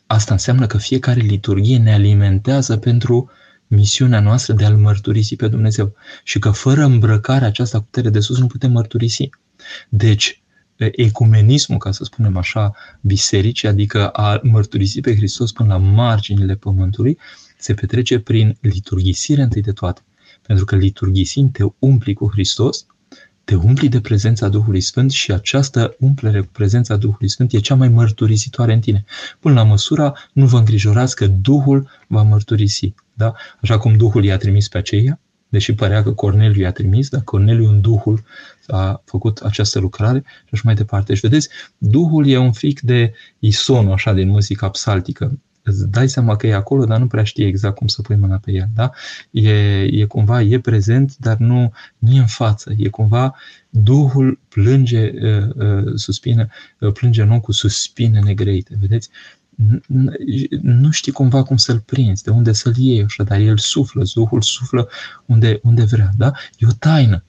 [0.06, 3.30] Asta înseamnă că fiecare liturghie ne alimentează pentru
[3.74, 8.20] misiunea noastră de a-L mărturisi pe Dumnezeu și că fără îmbrăcarea aceasta cu putere de
[8.20, 9.30] sus nu putem mărturisi.
[9.88, 10.42] Deci,
[10.76, 17.18] ecumenismul, ca să spunem așa, bisericii, adică a mărturisi pe Hristos până la marginile pământului,
[17.58, 20.02] se petrece prin liturghisire întâi de toate.
[20.42, 22.86] Pentru că liturghisind te umpli cu Hristos,
[23.44, 27.74] te umpli de prezența Duhului Sfânt și această umplere cu prezența Duhului Sfânt e cea
[27.74, 29.04] mai mărturisitoare în tine.
[29.40, 32.94] Până la măsura, nu vă îngrijorați că Duhul va mărturisi.
[33.14, 33.34] Da?
[33.60, 37.68] Așa cum Duhul i-a trimis pe aceia, deși părea că Corneliu i-a trimis, dar Corneliu
[37.68, 38.24] în Duhul
[38.66, 41.14] a făcut această lucrare și așa mai departe.
[41.14, 41.48] Și vedeți,
[41.78, 45.38] Duhul e un fric de isonul așa din muzica psaltică.
[45.62, 48.36] Îți dai seama că e acolo, dar nu prea știi exact cum să pui mâna
[48.36, 48.68] pe el.
[48.74, 48.90] Da?
[49.30, 52.72] E, e cumva, e prezent, dar nu, nu e în față.
[52.76, 53.34] E cumva,
[53.70, 56.46] Duhul plânge, uh, uh, suspină,
[56.78, 58.76] uh, plânge nu cu suspine negreite.
[58.80, 59.10] Vedeți?
[60.62, 64.42] Nu știi cumva cum să-l prinzi, de unde să-l iei așa, dar el suflă, Duhul
[64.42, 64.88] suflă
[65.26, 66.32] unde, unde vrea, da?
[66.58, 67.24] E o taină.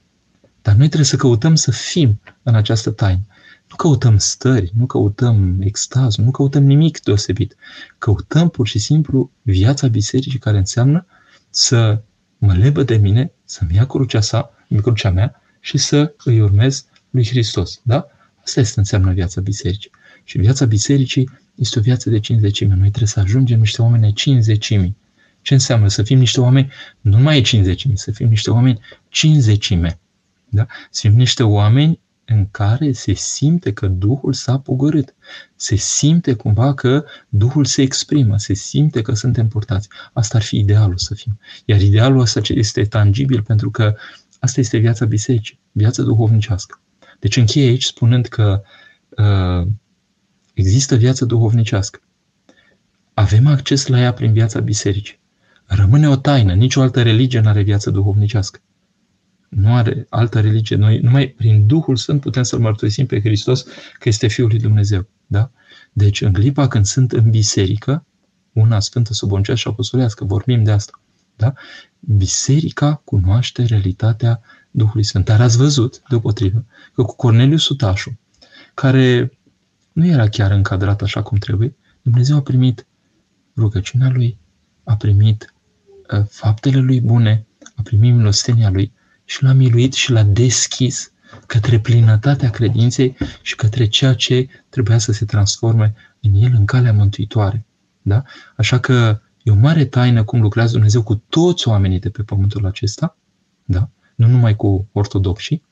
[0.61, 3.25] Dar noi trebuie să căutăm să fim în această taină.
[3.69, 7.55] Nu căutăm stări, nu căutăm extaz, nu căutăm nimic deosebit.
[7.97, 11.05] Căutăm pur și simplu viața bisericii care înseamnă
[11.49, 12.01] să
[12.37, 17.27] mă lebă de mine, să-mi ia crucea sa, crucea mea și să îi urmez lui
[17.27, 17.79] Hristos.
[17.83, 18.05] Da?
[18.43, 19.91] Asta este înseamnă viața bisericii.
[20.23, 22.73] Și viața bisericii este o viață de cinzecime.
[22.73, 24.95] Noi trebuie să ajungem niște oameni ai cinzecimii.
[25.41, 25.87] Ce înseamnă?
[25.87, 29.99] Să fim niște oameni, nu mai e cinzecime, să fim niște oameni cinzecime.
[30.49, 30.65] Da?
[30.89, 35.15] Să fim niște oameni în care se simte că Duhul s-a pogorât.
[35.55, 39.87] Se simte cumva că Duhul se exprimă, se simte că suntem purtați.
[40.13, 41.39] Asta ar fi idealul să fim.
[41.65, 43.95] Iar idealul ăsta este tangibil pentru că
[44.39, 46.81] asta este viața bisericii, viața duhovnicească.
[47.19, 48.61] Deci încheie aici spunând că
[49.09, 49.67] uh,
[50.53, 51.99] Există viață duhovnicească.
[53.13, 55.19] Avem acces la ea prin viața bisericii.
[55.65, 56.53] Rămâne o taină.
[56.53, 58.59] Nicio altă religie nu are viață duhovnicească.
[59.49, 60.75] Nu are altă religie.
[60.75, 63.63] Noi numai prin Duhul Sfânt putem să-L mărturisim pe Hristos
[63.99, 65.07] că este Fiul lui Dumnezeu.
[65.25, 65.51] Da?
[65.93, 68.05] Deci în clipa când sunt în biserică,
[68.53, 71.01] una sfântă, suboncească și apostolească, vorbim de asta.
[71.35, 71.53] Da?
[71.99, 75.25] Biserica cunoaște realitatea Duhului Sfânt.
[75.25, 78.19] Dar ați văzut, deopotrivă, că cu Corneliu Sutașu,
[78.73, 79.31] care
[79.93, 82.85] nu era chiar încadrat așa cum trebuie, Dumnezeu a primit
[83.57, 84.37] rugăciunea lui,
[84.83, 85.53] a primit
[86.13, 88.91] uh, faptele lui bune, a primit milostenia lui
[89.25, 91.11] și l-a miluit și l-a deschis
[91.45, 96.93] către plinătatea credinței și către ceea ce trebuia să se transforme în el în calea
[96.93, 97.65] mântuitoare.
[98.01, 98.23] Da?
[98.55, 102.65] Așa că e o mare taină cum lucrează Dumnezeu cu toți oamenii de pe pământul
[102.65, 103.17] acesta,
[103.65, 103.89] da?
[104.15, 105.63] nu numai cu ortodoxii,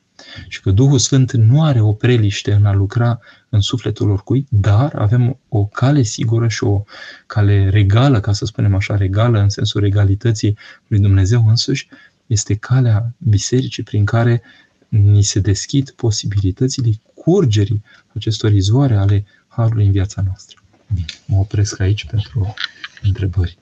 [0.48, 4.94] și că Duhul Sfânt nu are o preliște în a lucra în sufletul oricui, dar
[4.94, 6.84] avem o cale sigură și o
[7.26, 10.56] cale regală, ca să spunem așa, regală în sensul regalității
[10.86, 11.88] lui Dumnezeu însuși,
[12.26, 14.42] este calea bisericii prin care
[14.88, 17.82] ni se deschid posibilitățile curgerii
[18.14, 20.62] acestor izvoare ale Harului în viața noastră.
[20.94, 22.54] Bine, mă opresc aici pentru
[23.02, 23.58] întrebări.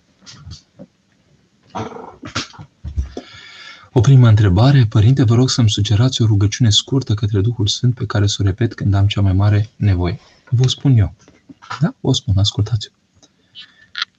[3.92, 8.06] O primă întrebare, părinte, vă rog să-mi sugerați o rugăciune scurtă către Duhul Sfânt pe
[8.06, 10.20] care să o repet când am cea mai mare nevoie.
[10.50, 11.14] Vă spun eu.
[11.80, 11.94] Da?
[12.00, 12.90] Vă spun, ascultați-o.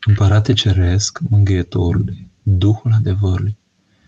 [0.05, 3.57] Împărate Ceresc, Mângâietorule, Duhul adevărului,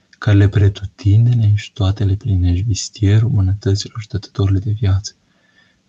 [0.10, 5.14] care le pretutindene și toate le plinești vistierul mânătăților și dătătorile de viață.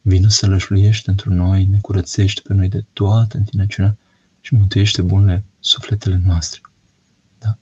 [0.02, 3.96] Vină să lășluiești într noi, ne curățești pe noi de toată întinăciunea
[4.40, 6.60] și mântuiește bunele sufletele noastre.
[7.38, 7.56] Da?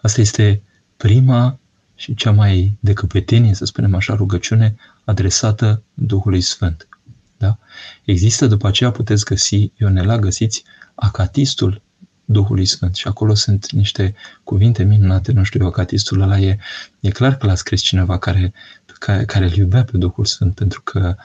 [0.00, 0.62] Asta este
[1.02, 1.58] prima
[1.94, 6.88] și cea mai de căpetenie, să spunem așa, rugăciune adresată Duhului Sfânt.
[7.36, 7.58] Da?
[8.04, 11.82] Există după aceea, puteți găsi, Ionela, găsiți acatistul
[12.24, 12.94] Duhului Sfânt.
[12.94, 16.58] Și acolo sunt niște cuvinte minunate, nu știu, Eucatistul ăla e,
[17.00, 18.52] e clar că l-a scris cineva care,
[18.98, 21.16] care, care îl iubea pe Duhul Sfânt, pentru că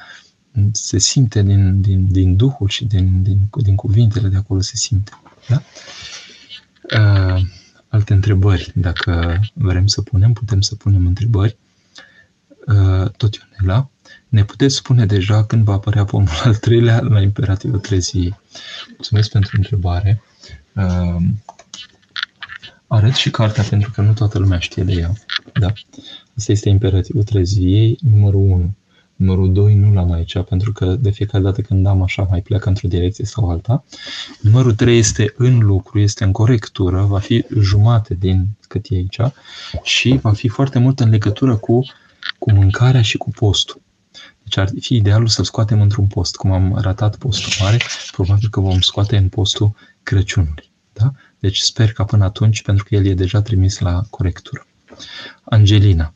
[0.72, 5.12] se simte din, din, din Duhul și din, din, din cuvintele de acolo se simte.
[5.48, 5.62] Da?
[7.00, 7.42] Uh,
[7.88, 11.58] alte întrebări, dacă vrem să punem, putem să punem întrebări.
[12.68, 13.90] Uh, tot Ionela,
[14.28, 18.40] ne puteți spune deja când va apărea pomul al treilea la imperativul treziei?
[18.90, 20.22] Mulțumesc pentru întrebare.
[20.76, 21.22] Uh,
[22.88, 25.14] arăt și cartea pentru că nu toată lumea știe de ea.
[25.54, 25.74] Da.
[26.38, 28.74] Asta este imperativul treziei, numărul 1.
[29.18, 32.70] Numărul 2 nu l-am aici, pentru că de fiecare dată când am așa mai pleacă
[32.70, 33.84] într-o direcție sau alta.
[34.42, 39.20] Numărul 3 este în lucru, este în corectură, va fi jumate din cât e aici
[39.84, 41.86] și va fi foarte mult în legătură cu,
[42.40, 43.82] cu mâncarea și cu postul.
[44.44, 46.36] Deci ar fi idealul să scoatem într-un post.
[46.36, 47.78] Cum am ratat postul mare,
[48.12, 49.72] probabil că vom scoate în postul
[50.04, 50.72] Crăciunului.
[50.94, 51.12] Da?
[51.40, 54.68] Deci sper că până atunci, pentru că el e deja trimis la corectură.
[55.44, 56.14] Angelina.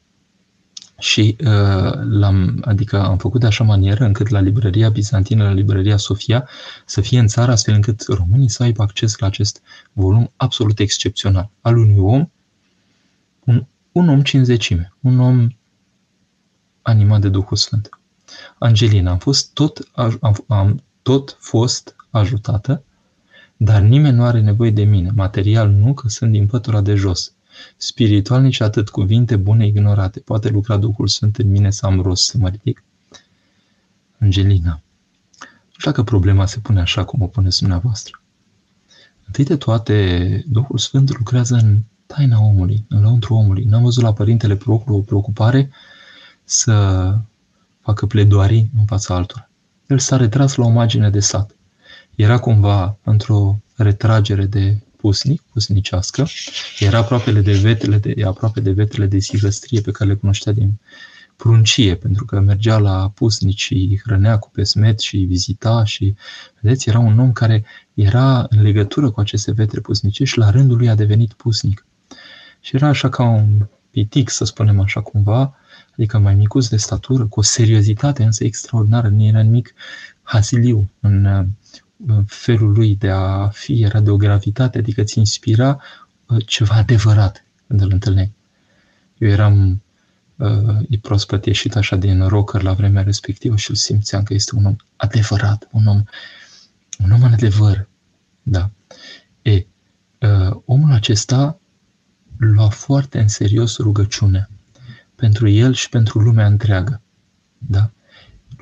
[1.01, 5.97] Și uh, l-am, adică am făcut de așa manieră încât la librăria bizantină, la librăria
[5.97, 6.47] Sofia,
[6.85, 9.61] să fie în țară astfel încât românii să aibă acces la acest
[9.93, 12.29] volum absolut excepțional al unui om,
[13.45, 15.47] un, un om cinzecime, un om
[16.81, 17.89] animat de Duhul Sfânt.
[18.57, 22.83] Angelina, am fost tot, am, am tot fost ajutată,
[23.57, 25.11] dar nimeni nu are nevoie de mine.
[25.15, 27.33] Material nu, că sunt din pătura de jos.
[27.77, 30.19] Spiritual nici atât, cuvinte bune ignorate.
[30.19, 32.83] Poate lucra Duhul Sfânt în mine să am rost să mă ridic?
[34.19, 34.81] Angelina,
[35.39, 38.21] nu știu dacă problema se pune așa cum o puneți dumneavoastră.
[39.25, 43.63] Întâi de toate, Duhul Sfânt lucrează în taina omului, în lăuntru omului.
[43.63, 45.71] N-am văzut la Părintele Procul o preocupare
[46.43, 47.17] să
[47.81, 49.49] facă pledoarii în fața altora.
[49.87, 51.55] El s-a retras la o margine de sat.
[52.15, 56.27] Era cumva într-o retragere de pusnic, pusnicească.
[56.79, 60.79] Era aproape de vetele de, aproape de vetele de sihăstrie pe care le cunoștea din
[61.35, 66.15] pruncie, pentru că mergea la pusnici și hrănea cu pesmet și vizita și,
[66.59, 70.77] vedeți, era un om care era în legătură cu aceste vetre pusnice și la rândul
[70.77, 71.85] lui a devenit pusnic.
[72.59, 75.55] Și era așa ca un pitic, să spunem așa cumva,
[75.93, 79.73] adică mai micuț de statură, cu o seriozitate însă extraordinară, nu era nimic
[80.21, 81.47] hasiliu în, în
[82.25, 85.81] felul lui de a fi, era de o gravitate, adică ți inspira
[86.27, 88.31] uh, ceva adevărat când îl întâlneai.
[89.17, 89.81] Eu eram
[90.35, 94.55] uh, e proaspăt ieșit așa din rocker la vremea respectivă și îl simțeam că este
[94.55, 96.03] un om adevărat, un om,
[97.03, 97.87] un om în adevăr.
[98.43, 98.69] Da.
[99.41, 99.65] E,
[100.19, 101.59] uh, omul acesta
[102.37, 104.49] lua foarte în serios rugăciunea
[105.15, 107.01] pentru el și pentru lumea întreagă.
[107.57, 107.91] Da?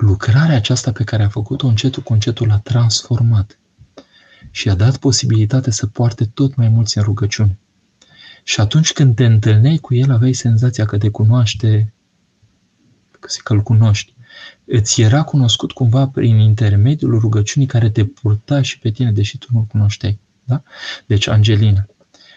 [0.00, 3.58] Lucrarea aceasta pe care a făcut-o încetul cu încetul l-a transformat
[4.50, 7.58] și a dat posibilitatea să poarte tot mai mulți în rugăciune.
[8.42, 11.92] Și atunci când te întâlneai cu el, aveai senzația că te cunoaște,
[13.44, 14.14] că îl cunoști.
[14.64, 19.46] Îți era cunoscut cumva prin intermediul rugăciunii care te purta și pe tine, deși tu
[19.50, 20.18] nu-l cunoșteai.
[20.44, 20.62] Da?
[21.06, 21.86] Deci, Angelina,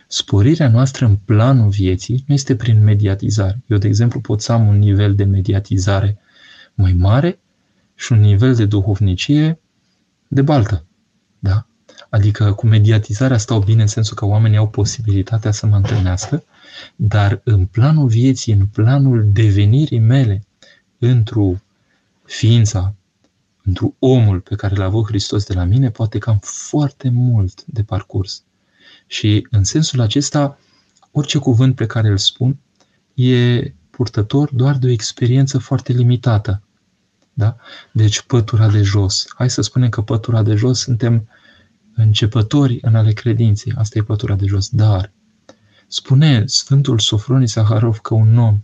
[0.08, 3.62] Sporirea noastră în planul vieții nu este prin mediatizare.
[3.67, 6.17] Eu, de exemplu, pot să am un nivel de mediatizare
[6.73, 7.38] mai mare
[7.96, 9.60] și un nivel de duhovnicie
[10.28, 10.86] de baltă.
[11.40, 11.66] Da?
[12.10, 16.44] Adică cu mediatizarea stau bine în sensul că oamenii au posibilitatea să mă întâlnească,
[16.96, 20.46] dar în planul vieții, în planul devenirii mele
[20.98, 21.52] într-o
[22.24, 22.94] ființa,
[23.64, 27.64] într-o omul pe care l-a avut Hristos de la mine, poate că am foarte mult
[27.66, 28.44] de parcurs.
[29.08, 30.58] Și în sensul acesta,
[31.12, 32.58] orice cuvânt pe care îl spun
[33.14, 36.62] e purtător doar de o experiență foarte limitată.
[37.34, 37.56] Da?
[37.91, 39.26] Deci pătura de jos.
[39.36, 41.28] Hai să spunem că pătura de jos suntem
[41.96, 43.74] începători în ale credinței.
[43.76, 44.69] Asta e pătura de jos.
[44.69, 45.12] Dar
[45.88, 48.63] spune Sfântul Sofronii Saharov că un om,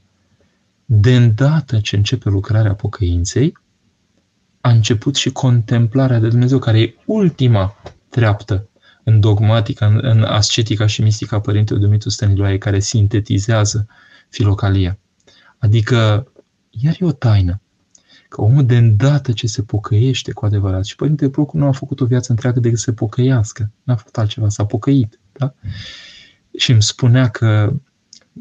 [0.85, 3.57] de îndată ce începe lucrarea pocăinței,
[4.61, 7.75] a început și contemplarea de Dumnezeu, care e ultima
[8.09, 8.69] treaptă
[9.03, 13.87] în dogmatica, în, în ascetica și mistica Părintelui Dumitru Stăniloae, care sintetizează
[14.29, 14.99] filocalia.
[15.57, 16.31] Adică,
[16.69, 17.61] iar e o taină,
[18.29, 21.99] că omul de îndată ce se pocăiește cu adevărat, și Părintele Procu nu a făcut
[21.99, 25.19] o viață întreagă decât să se pocăiască, n-a făcut altceva, s-a pocăit.
[25.31, 25.53] Da?
[26.57, 27.73] Și îmi spunea că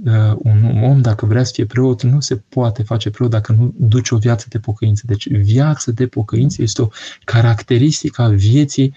[0.04, 3.74] uh, un om, dacă vrea să fie preot, nu se poate face preot dacă nu
[3.76, 5.02] duce o viață de pocăință.
[5.06, 6.88] Deci viața de pocăință este o
[7.24, 8.94] caracteristică a vieții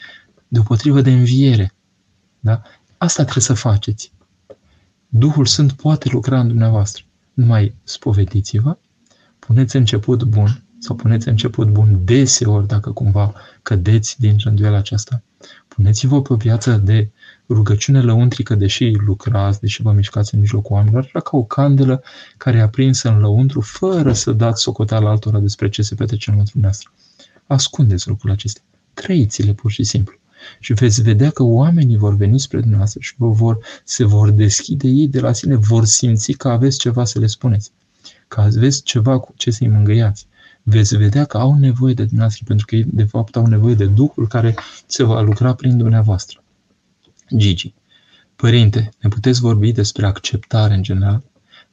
[0.47, 1.73] deopotrivă de înviere.
[2.39, 2.61] Da?
[2.97, 4.11] Asta trebuie să faceți.
[5.07, 7.03] Duhul Sfânt poate lucra în dumneavoastră.
[7.33, 8.77] Numai spovediți-vă,
[9.39, 15.21] puneți început bun sau puneți început bun deseori dacă cumva cădeți din rânduiala aceasta.
[15.67, 17.09] Puneți-vă pe o viață de
[17.49, 22.03] rugăciune lăuntrică, deși lucrați, deși vă mișcați în mijlocul oamenilor, era ca o candelă
[22.37, 26.35] care e aprinsă în lăuntru, fără să dați socoteală altora despre ce se petrece în
[26.35, 26.91] lăuntru noastră.
[27.45, 28.63] Ascundeți lucrurile acestea.
[28.93, 30.15] Trăiți-le pur și simplu.
[30.59, 34.87] Și veți vedea că oamenii vor veni spre dumneavoastră și vă vor, se vor deschide
[34.87, 37.71] ei de la sine, vor simți că aveți ceva să le spuneți,
[38.27, 40.27] că aveți ceva cu ce să-i mângâiați.
[40.63, 43.85] Veți vedea că au nevoie de dumneavoastră, pentru că ei, de fapt, au nevoie de
[43.85, 44.55] Duhul care
[44.85, 46.43] se va lucra prin dumneavoastră.
[47.37, 47.73] Gigi.
[48.35, 51.23] Părinte, ne puteți vorbi despre acceptare în general?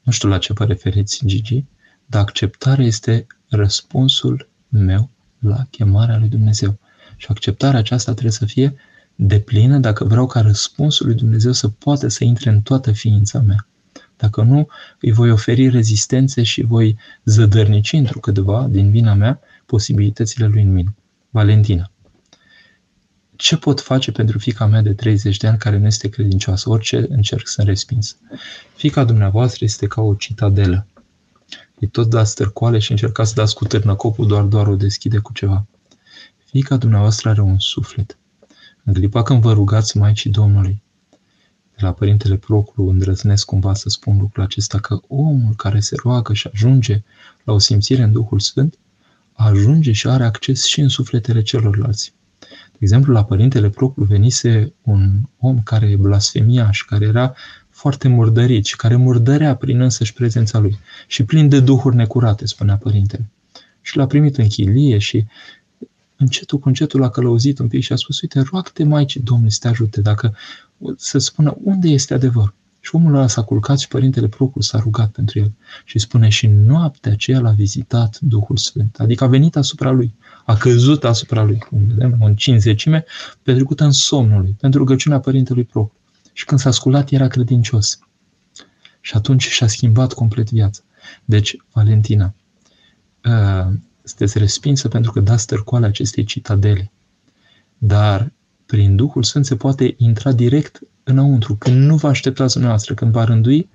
[0.02, 1.64] Nu știu la ce vă referiți, Gigi,
[2.06, 6.78] dar acceptarea este răspunsul meu la chemarea lui Dumnezeu.
[7.16, 8.76] Și acceptarea aceasta trebuie să fie
[9.14, 13.66] deplină dacă vreau ca răspunsul lui Dumnezeu să poată să intre în toată ființa mea.
[14.18, 14.68] Dacă nu,
[15.00, 20.72] îi voi oferi rezistențe și voi zădărnici într-o câteva, din vina mea, posibilitățile lui în
[20.72, 20.94] mine.
[21.30, 21.90] Valentina.
[23.36, 26.70] Ce pot face pentru fica mea de 30 de ani care nu este credincioasă?
[26.70, 28.16] Orice încerc să respins.
[28.76, 30.86] Fica dumneavoastră este ca o citadelă.
[31.80, 35.32] Îi tot dați târcoale și încercați să dați cu târnăcopul, doar doar o deschide cu
[35.32, 35.66] ceva.
[36.44, 38.18] Fica dumneavoastră are un suflet.
[38.84, 40.82] În clipa când vă rugați Maicii Domnului,
[41.78, 46.32] de la Părintele Proclu îndrăznesc cumva să spun lucrul acesta, că omul care se roagă
[46.32, 47.02] și ajunge
[47.44, 48.78] la o simțire în Duhul Sfânt,
[49.32, 52.12] ajunge și are acces și în sufletele celorlalți.
[52.72, 57.34] De exemplu, la Părintele Proclu venise un om care blasfemiaș și care era
[57.70, 62.76] foarte murdărit și care murdărea prin însăși prezența lui și plin de duhuri necurate, spunea
[62.76, 63.30] Părintele.
[63.80, 65.24] Și l-a primit în chilie și
[66.16, 69.58] încetul cu încetul a călăuzit un pic și a spus, uite, roagă-te Maicii Domnului să
[69.60, 70.36] te ajute, dacă
[70.96, 72.54] să spună unde este adevăr.
[72.80, 75.52] Și omul ăla s-a culcat și Părintele Procul s-a rugat pentru el.
[75.84, 78.96] Și spune, și noaptea aceea l-a vizitat Duhul Sfânt.
[78.98, 80.14] Adică a venit asupra lui,
[80.44, 83.04] a căzut asupra lui, cum vedem, în cinzecime,
[83.42, 85.96] petrecută în somnul lui, pentru rugăciunea Părintelui Procul.
[86.32, 87.98] Și când s-a sculat, era credincios.
[89.00, 90.80] Și atunci și-a schimbat complet viața.
[91.24, 92.34] Deci, Valentina,
[93.24, 93.72] ă,
[94.02, 96.90] sunteți respinsă pentru că dați tărcoale acestei citadele.
[97.78, 98.32] Dar
[98.70, 103.24] prin Duhul Sfânt se poate intra direct înăuntru, când nu vă așteptați dumneavoastră, când va
[103.24, 103.70] rândui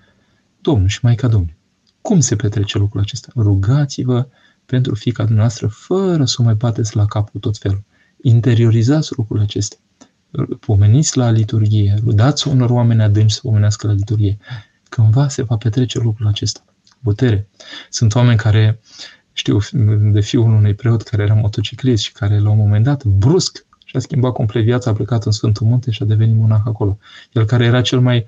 [0.62, 1.56] Domnul și Maica Domnului.
[2.02, 3.32] Cum se petrece lucrul acesta?
[3.36, 4.28] Rugați-vă
[4.66, 7.84] pentru fica dumneavoastră fără să o mai bateți la capul tot felul.
[8.22, 9.76] Interiorizați lucrul acesta.
[10.60, 14.38] Pomeniți la liturghie, dați unor oameni adânci să pomenească la liturghie.
[14.90, 16.64] Cândva se va petrece lucrul acesta.
[17.04, 17.48] Putere.
[17.90, 18.80] Sunt oameni care
[19.32, 19.60] știu
[20.12, 24.02] de fiul unui preot care era motociclist și care la un moment dat, brusc, și-a
[24.02, 26.98] schimbat complet viața, a plecat în Sfântul Munte și a devenit monah acolo.
[27.32, 28.26] El care era cel mai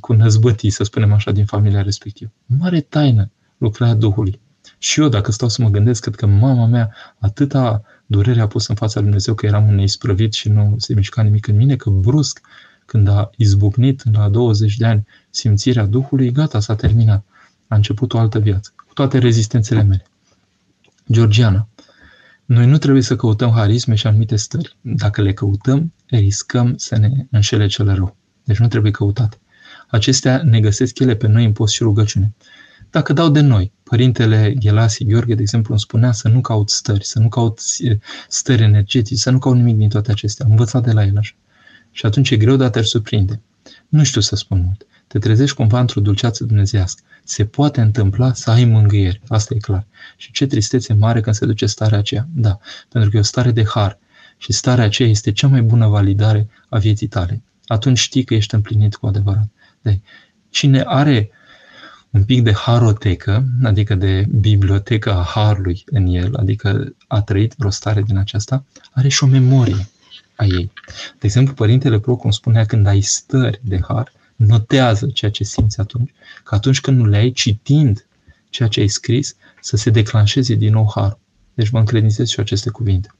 [0.00, 2.30] cu năzbătii, să spunem așa, din familia respectivă.
[2.46, 4.40] Mare taină lucrarea Duhului.
[4.78, 8.66] Și eu, dacă stau să mă gândesc, cred că mama mea atâta durere a pus
[8.66, 11.76] în fața lui Dumnezeu că eram un neisprăvit și nu se mișca nimic în mine,
[11.76, 12.40] că brusc,
[12.86, 17.24] când a izbucnit la 20 de ani simțirea Duhului, gata, s-a terminat.
[17.68, 20.04] A început o altă viață, cu toate rezistențele mele.
[21.10, 21.68] Georgiana.
[22.44, 24.76] Noi nu trebuie să căutăm harisme și anumite stări.
[24.80, 28.16] Dacă le căutăm, riscăm să ne înșele cele rău.
[28.44, 29.36] Deci nu trebuie căutate.
[29.88, 32.34] Acestea ne găsesc ele pe noi în post și rugăciune.
[32.90, 37.04] Dacă dau de noi, Părintele Ghelasi Gheorghe, de exemplu, îmi spunea să nu caut stări,
[37.04, 37.60] să nu caut
[38.28, 40.44] stări energetice, să nu caut nimic din toate acestea.
[40.44, 41.34] Am învățat de la el așa.
[41.90, 43.40] Și atunci e greu, dar te surprinde.
[43.88, 44.86] Nu știu să spun mult.
[45.12, 49.20] Te trezești cumva într-o dulceață dumnezească se poate întâmpla să ai mângâieri.
[49.28, 49.86] Asta e clar.
[50.16, 52.28] Și ce tristețe mare când se duce starea aceea.
[52.34, 52.58] Da,
[52.88, 53.98] pentru că e o stare de har.
[54.36, 57.42] Și starea aceea este cea mai bună validare a vieții tale.
[57.66, 59.48] Atunci știi că ești împlinit cu adevărat.
[59.82, 60.00] De,
[60.50, 61.30] cine are
[62.10, 67.70] un pic de harotecă, adică de bibliotecă a harului în el, adică a trăit vreo
[67.70, 69.88] stare din aceasta, are și o memorie
[70.36, 70.72] a ei.
[71.18, 74.12] De exemplu, Părintele Procon spunea când ai stări de har,
[74.46, 76.12] notează ceea ce simți atunci,
[76.44, 78.06] că atunci când nu le ai citind
[78.50, 81.18] ceea ce ai scris, să se declanșeze din nou harul.
[81.54, 83.14] Deci vă încredințez și aceste cuvinte.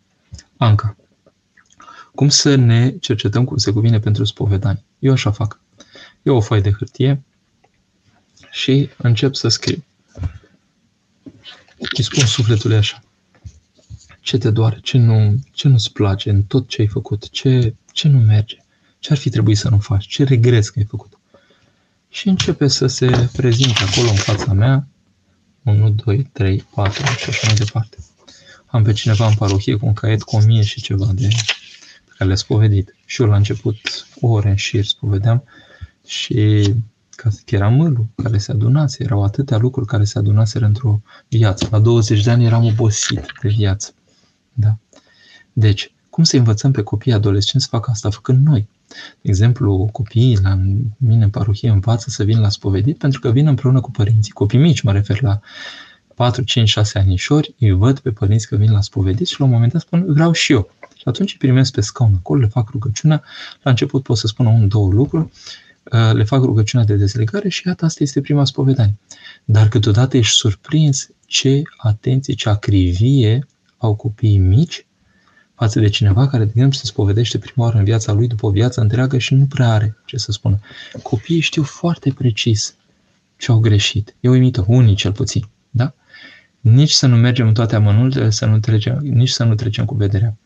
[0.56, 0.96] Anca.
[2.14, 4.82] Cum să ne cercetăm cum se cuvine pentru spovedanie?
[4.98, 5.60] Eu așa fac.
[6.22, 7.22] Eu o foaie de hârtie
[8.50, 9.84] și încep să scriu.
[11.94, 13.02] Și spun sufletului așa.
[14.20, 14.78] Ce te doare?
[14.82, 17.30] Ce, nu, ce nu-ți place în tot ce ai făcut?
[17.30, 18.61] Ce, ce nu merge?
[19.02, 20.06] Ce ar fi trebuit să nu faci?
[20.06, 21.18] Ce regrezi că ai făcut?
[22.08, 24.86] Și începe să se prezinte acolo în fața mea
[25.62, 27.96] 1, 2, 3, 4 și așa mai departe.
[28.66, 31.28] Am pe cineva în parohie cu un caiet cu o mie și ceva de
[32.04, 32.96] pe care le-a spovedit.
[33.04, 33.76] Și eu la început
[34.20, 35.44] ore în șir spovedeam
[36.06, 36.68] și
[37.16, 41.68] că era mâlul care se adunase, erau atâtea lucruri care se adunaseră într-o viață.
[41.70, 43.94] La 20 de ani eram obosit de viață.
[44.52, 44.76] Da?
[45.52, 48.68] Deci, Cum să învățăm pe copiii adolescenți să facă asta făcând noi?
[49.20, 50.58] De exemplu, copiii la
[50.96, 54.32] mine în parohie învață să vin la spovedit pentru că vin împreună cu părinții.
[54.32, 55.40] Copii mici, mă refer la
[56.14, 59.52] 4, 5, 6 anișori, îi văd pe părinți că vin la spovedit și la un
[59.52, 60.70] moment dat spun, vreau și eu.
[60.96, 63.22] Și atunci îi primesc pe scaun acolo, le fac rugăciunea.
[63.62, 65.24] La început pot să spun un, două lucruri,
[65.92, 68.98] uh, le fac rugăciunea de dezlegare și iată, asta este prima spovedanie.
[69.44, 74.86] Dar câteodată ești surprins ce atenție, ce acrivie au copiii mici
[75.62, 78.50] față de cineva care, de exemplu, se spovedește prima oară în viața lui după o
[78.50, 80.58] viață întreagă și nu prea are ce să spună.
[81.02, 82.74] Copiii știu foarte precis
[83.36, 84.14] ce au greșit.
[84.20, 85.48] E uimită, unii cel puțin.
[85.70, 85.94] Da?
[86.60, 89.94] Nici să nu mergem în toate amănuntele, să nu trecem, nici să nu trecem cu
[89.94, 90.36] vederea.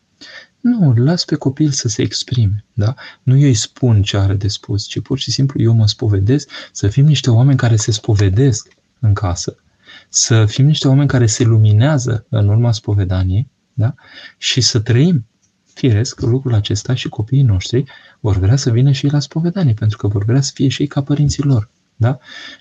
[0.59, 2.65] Nu, las pe copil să se exprime.
[2.73, 2.95] Da?
[3.23, 6.49] Nu eu îi spun ce are de spus, ci pur și simplu eu mă spovedesc,
[6.71, 8.67] să fim niște oameni care se spovedesc
[8.99, 9.55] în casă,
[10.09, 13.47] să fim niște oameni care se luminează în urma spovedaniei
[13.77, 13.93] da?
[14.37, 15.25] și să trăim
[15.73, 17.83] firesc lucrul acesta și copiii noștri
[18.19, 20.81] vor vrea să vină și ei la spovedanie, pentru că vor vrea să fie și
[20.81, 21.69] ei ca părinții lor.
[21.99, 22.19] Da?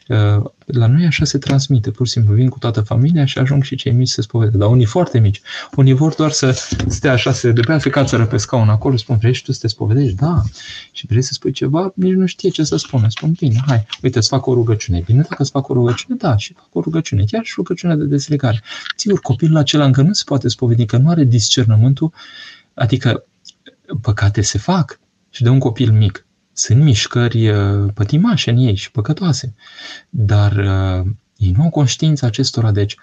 [0.08, 3.62] Uh, la noi așa se transmite, pur și simplu vin cu toată familia și ajung
[3.62, 5.40] și cei mici să se spovedă, dar unii foarte mici.
[5.74, 6.50] Unii vor doar să
[6.88, 9.68] stea așa, să de pe cațără pe scaun acolo, spun, vrei și tu să te
[9.68, 10.16] spovedești?
[10.16, 10.42] Da.
[10.92, 13.06] Și vrei să spui ceva, nici nu știe ce să spună.
[13.08, 15.02] Spun, bine, hai, uite, îți fac o rugăciune.
[15.04, 18.04] Bine, dacă îți fac o rugăciune, da, și fac o rugăciune, chiar și rugăciunea de
[18.04, 18.62] deslegare.
[18.96, 22.12] Sigur, copilul acela încă nu se poate spovedi, că nu are discernământul,
[22.74, 23.24] adică
[24.00, 26.25] păcate se fac și de un copil mic
[26.58, 29.54] sunt mișcări uh, pătimașe în ei și păcătoase,
[30.08, 32.96] dar uh, ei nu au conștiința acestora, deci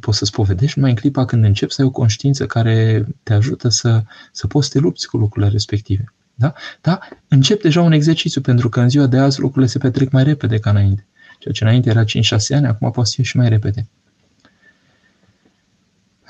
[0.00, 3.68] poți să spovedești numai în clipa când începi să ai o conștiință care te ajută
[3.68, 6.04] să, să poți să te lupți cu lucrurile respective.
[6.34, 6.52] Da?
[6.80, 6.98] Da?
[7.28, 10.58] Încep deja un exercițiu, pentru că în ziua de azi lucrurile se petrec mai repede
[10.58, 11.06] ca înainte.
[11.38, 12.06] Ceea ce înainte era 5-6
[12.48, 13.88] ani, acum poate să fie și mai repede.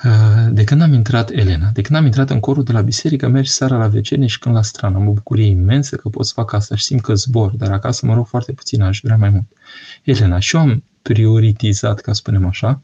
[0.03, 3.27] Uh, de când am intrat, Elena, de când am intrat în corul de la biserică,
[3.27, 4.95] mergi seara la vecene și când la strană.
[4.95, 8.05] Am o bucurie imensă că pot să fac asta și simt că zbor, dar acasă
[8.05, 9.45] mă rog foarte puțin, aș vrea mai mult.
[10.03, 12.81] Elena, și eu am prioritizat, ca să spunem așa,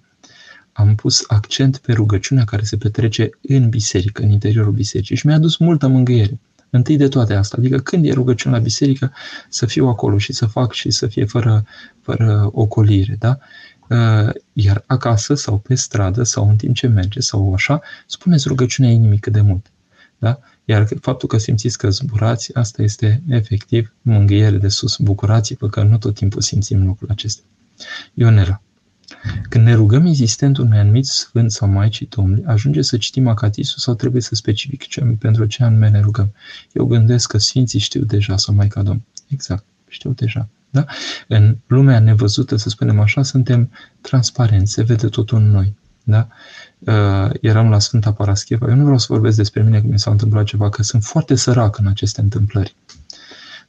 [0.71, 5.35] am pus accent pe rugăciunea care se petrece în biserică, în interiorul bisericii și mi-a
[5.35, 6.39] adus multă mângâiere.
[6.69, 9.13] Întâi de toate asta, adică când e rugăciune la biserică,
[9.49, 11.65] să fiu acolo și să fac și să fie fără,
[12.01, 13.37] fără ocolire, da?
[13.39, 13.66] Uh,
[14.53, 19.19] iar acasă sau pe stradă sau în timp ce merge sau așa, spuneți rugăciunea inimii
[19.19, 19.71] cât de mult.
[20.17, 20.39] Da?
[20.65, 24.97] Iar faptul că simțiți că zburați, asta este efectiv mângâiere de sus.
[24.97, 27.41] Bucurați-vă că nu tot timpul simțim lucrul acesta.
[28.13, 28.61] Ionela.
[29.49, 33.93] Când ne rugăm insistent unui anumit sfânt sau Maicii Domnului, ajunge să citim acatisul sau
[33.93, 36.33] trebuie să specific ce, pentru ce anume ne rugăm.
[36.73, 39.07] Eu gândesc că Sfinții știu deja sau Maica Domnului.
[39.27, 40.47] Exact, știu deja.
[40.77, 40.85] Da?
[41.27, 43.71] În lumea nevăzută, să spunem așa, suntem
[44.01, 45.75] transparenți, se vede totul în noi.
[46.03, 46.27] Da?
[46.79, 48.67] Uh, eram la Sfânta Parascheva.
[48.69, 51.35] Eu nu vreau să vorbesc despre mine că mi s-a întâmplat ceva, că sunt foarte
[51.35, 52.75] sărac în aceste întâmplări.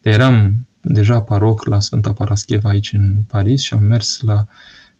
[0.02, 4.46] Dar eram deja paroc la Sfânta Parascheva aici în Paris și am mers la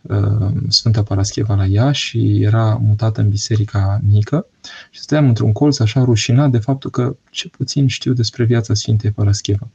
[0.03, 4.47] uh, Sfânta Parascheva la ea și era mutată în biserica mică
[4.91, 9.11] și stăteam într-un colț așa rușinat de faptul că ce puțin știu despre viața Sfintei
[9.11, 9.69] Parascheva.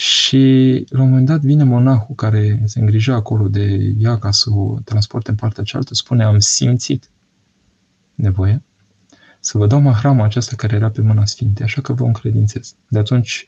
[0.00, 4.50] Și la un moment dat vine monahul care se îngrija acolo de ea ca să
[4.50, 7.10] o transporte în partea cealaltă, spune, am simțit
[8.14, 8.62] nevoie
[9.40, 12.74] să vă dau mahrama aceasta care era pe mâna Sfinte, așa că vă încredințez.
[12.88, 13.46] De atunci,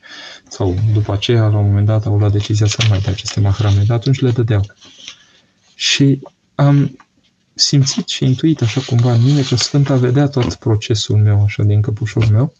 [0.49, 3.39] sau după aceea, la un moment dat, au luat decizia să nu mai dea aceste
[3.39, 4.65] mahrame, de atunci le dădeau.
[5.75, 6.19] Și
[6.55, 6.97] am
[7.53, 11.81] simțit și intuit așa cumva în mine că Sfânta vedea tot procesul meu, așa, din
[11.81, 12.53] căpușul meu,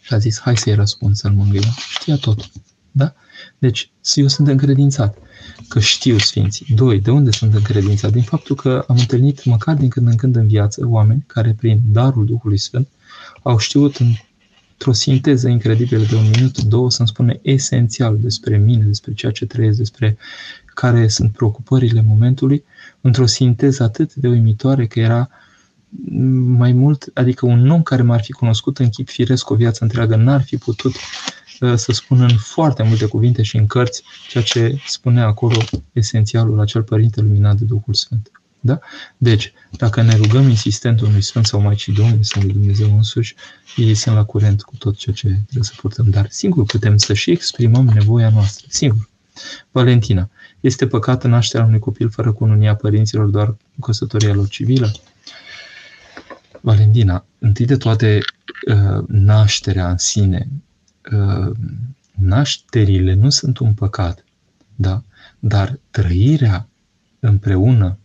[0.00, 1.68] și a zis, hai să-i răspund, să-l mângâie.
[1.90, 2.50] Știa tot.
[2.90, 3.14] Da?
[3.58, 5.18] Deci, eu sunt încredințat
[5.68, 6.66] că știu Sfinții.
[6.74, 8.12] Doi, de unde sunt încredințat?
[8.12, 11.80] Din faptul că am întâlnit măcar din când în când în viață oameni care prin
[11.92, 12.88] darul Duhului Sfânt
[13.42, 19.12] au știut într-o sinteză incredibilă de un minut, două, să-mi spune esențial despre mine, despre
[19.12, 20.16] ceea ce trăiesc, despre
[20.64, 22.64] care sunt preocupările momentului,
[23.00, 25.28] într-o sinteză atât de uimitoare că era
[26.34, 30.16] mai mult, adică un om care m-ar fi cunoscut în chip firesc o viață întreagă
[30.16, 30.94] n-ar fi putut
[31.74, 35.58] să spună în foarte multe cuvinte și în cărți ceea ce spunea acolo
[35.92, 38.30] esențialul acel Părinte luminat de Duhul Sfânt.
[38.60, 38.78] Da?
[39.16, 43.34] Deci, dacă ne rugăm insistent unui Sfânt sau Maicii Domnului sau lui Dumnezeu însuși,
[43.76, 46.10] ei sunt la curent cu tot ceea ce trebuie să purtăm.
[46.10, 48.66] Dar singur putem să și exprimăm nevoia noastră.
[48.70, 49.08] Singur.
[49.70, 50.30] Valentina.
[50.60, 54.92] Este păcat nașterea unui copil fără cununia părinților, doar cu căsătoria lor civilă?
[56.60, 58.18] Valentina, întâi de toate,
[58.70, 60.48] ă, nașterea în sine
[62.14, 64.24] nașterile nu sunt un păcat,
[64.74, 65.02] da?
[65.38, 66.68] dar trăirea
[67.20, 67.98] împreună,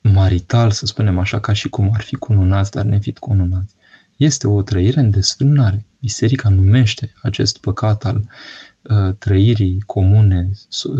[0.00, 3.74] marital, să spunem așa, ca și cum ar fi cununați, dar nefiind cununați,
[4.16, 5.84] este o trăire în desfrânare.
[6.00, 8.28] Biserica numește acest păcat al
[8.82, 10.50] uh, trăirii comune,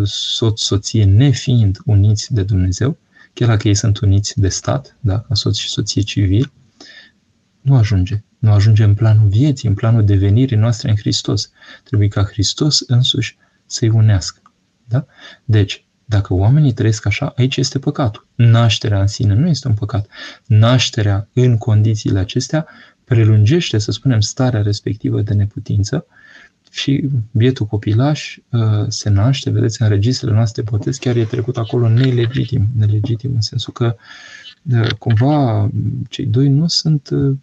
[0.05, 2.97] soț-soție, nefiind uniți de Dumnezeu,
[3.33, 6.53] chiar dacă ei sunt uniți de stat, da, ca soț și soție civil,
[7.65, 8.23] nu ajunge.
[8.39, 11.51] Nu ajunge în planul vieții, în planul devenirii noastre în Hristos.
[11.85, 13.37] Trebuie ca Hristos însuși
[13.67, 14.41] să-i unească.
[14.85, 15.07] Da?
[15.45, 18.27] Deci, dacă oamenii trăiesc așa, aici este păcatul.
[18.35, 20.07] Nașterea în sine nu este un păcat.
[20.47, 22.67] Nașterea în condițiile acestea
[23.05, 26.07] prelungește, să spunem, starea respectivă de neputință
[26.71, 31.57] și bietul copilaș uh, se naște, vedeți, în registrele noastre de botez, chiar e trecut
[31.57, 33.97] acolo nelegitim, nelegitim în sensul că
[34.73, 35.71] uh, cumva
[36.09, 37.37] cei doi nu sunt uh,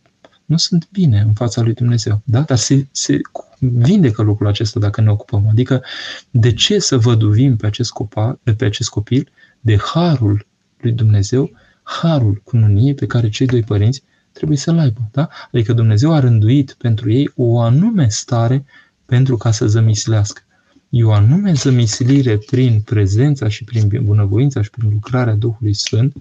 [0.52, 2.22] nu sunt bine în fața lui Dumnezeu.
[2.24, 2.41] Da?
[2.41, 3.20] Dar se, se
[3.60, 5.47] vindecă lucrul acesta dacă ne ocupăm.
[5.49, 5.84] Adică
[6.32, 10.45] de ce să văduvim pe acest, copa, pe acest copil de harul
[10.78, 11.52] lui Dumnezeu,
[11.84, 15.02] harul cununie pe care cei doi părinți trebuie să-l aibă.
[15.12, 15.30] Da?
[15.52, 18.66] Adică Dumnezeu a rânduit pentru ei o anume stare
[19.06, 20.41] pentru ca să zămislească.
[20.89, 26.16] E o anume zămislire prin prezența și prin bunăvoința și prin lucrarea Duhului Sfânt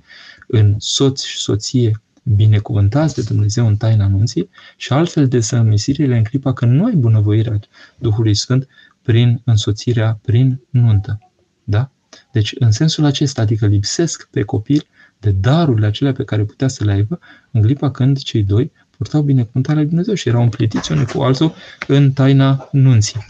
[0.46, 6.24] în soț și soție binecuvântați de Dumnezeu în taina anunții și altfel de zămisirile în
[6.24, 7.60] clipa când nu ai bunăvoirea
[7.98, 8.68] Duhului Sfânt
[9.02, 11.18] prin însoțirea, prin nuntă.
[11.64, 11.90] Da?
[12.32, 14.86] Deci, în sensul acesta, adică lipsesc pe copil
[15.18, 17.18] de darurile acelea pe care putea să le aibă
[17.50, 21.54] în clipa când cei doi purtau binecuvântarea lui Dumnezeu și erau împlitiți unul cu altul
[21.86, 23.26] în taina nunții.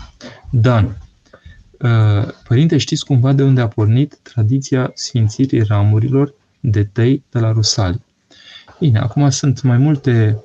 [0.50, 0.96] Dan.
[1.80, 7.52] Uh, părinte, știți cumva de unde a pornit tradiția sfințirii ramurilor de tăi de la
[7.52, 8.04] Rusalii?
[8.80, 10.42] Bine, acum sunt mai multe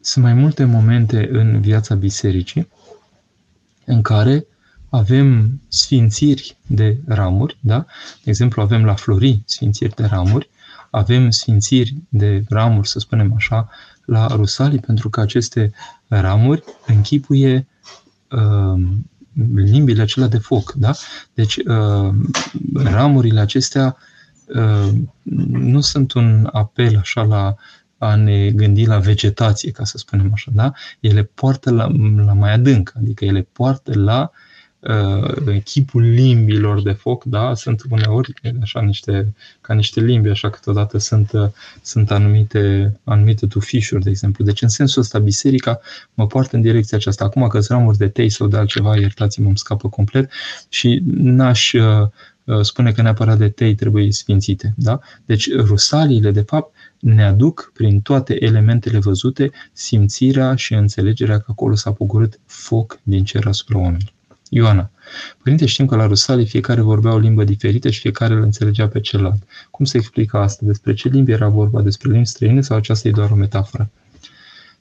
[0.00, 2.68] sunt mai multe momente în viața bisericii
[3.84, 4.46] în care
[4.88, 7.86] avem sfințiri de ramuri, da?
[8.22, 10.50] De exemplu, avem la Flori sfințiri de ramuri,
[10.90, 13.68] avem sfințiri de ramuri, să spunem așa,
[14.04, 15.72] la Rusalii, pentru că aceste
[16.08, 17.66] ramuri închipuie
[18.30, 18.82] uh,
[19.54, 20.92] limbile acelea de foc, da?
[21.34, 22.14] Deci, uh,
[22.74, 24.07] ramurile acestea uh,
[25.50, 27.54] nu sunt un apel așa la
[27.98, 30.72] a ne gândi la vegetație, ca să spunem așa, da?
[31.00, 31.86] Ele poartă la,
[32.16, 34.30] la mai adânc, adică ele poartă la
[34.78, 37.54] uh, chipul limbilor de foc, da?
[37.54, 38.32] Sunt uneori
[38.62, 41.48] așa niște, ca niște limbi, așa câteodată sunt, uh,
[41.82, 44.44] sunt anumite, anumite tufișuri, de exemplu.
[44.44, 45.80] Deci în sensul ăsta biserica
[46.14, 47.24] mă poartă în direcția aceasta.
[47.24, 50.30] Acum că ramuri de tei sau de altceva, iertați-mă, îmi scapă complet
[50.68, 52.08] și n-aș uh, uh,
[52.62, 54.74] spune că neapărat de tei trebuie sfințite.
[54.76, 55.00] Da?
[55.24, 61.74] Deci rusaliile, de fapt, ne aduc prin toate elementele văzute simțirea și înțelegerea că acolo
[61.74, 64.12] s-a pogorât foc din cer asupra oamenilor.
[64.48, 64.90] Ioana.
[65.42, 69.00] Părinte, știm că la Rusalii fiecare vorbea o limbă diferită și fiecare îl înțelegea pe
[69.00, 69.42] celălalt.
[69.70, 70.66] Cum se explică asta?
[70.66, 71.82] Despre ce limbi era vorba?
[71.82, 73.90] Despre limbi străine sau aceasta e doar o metaforă?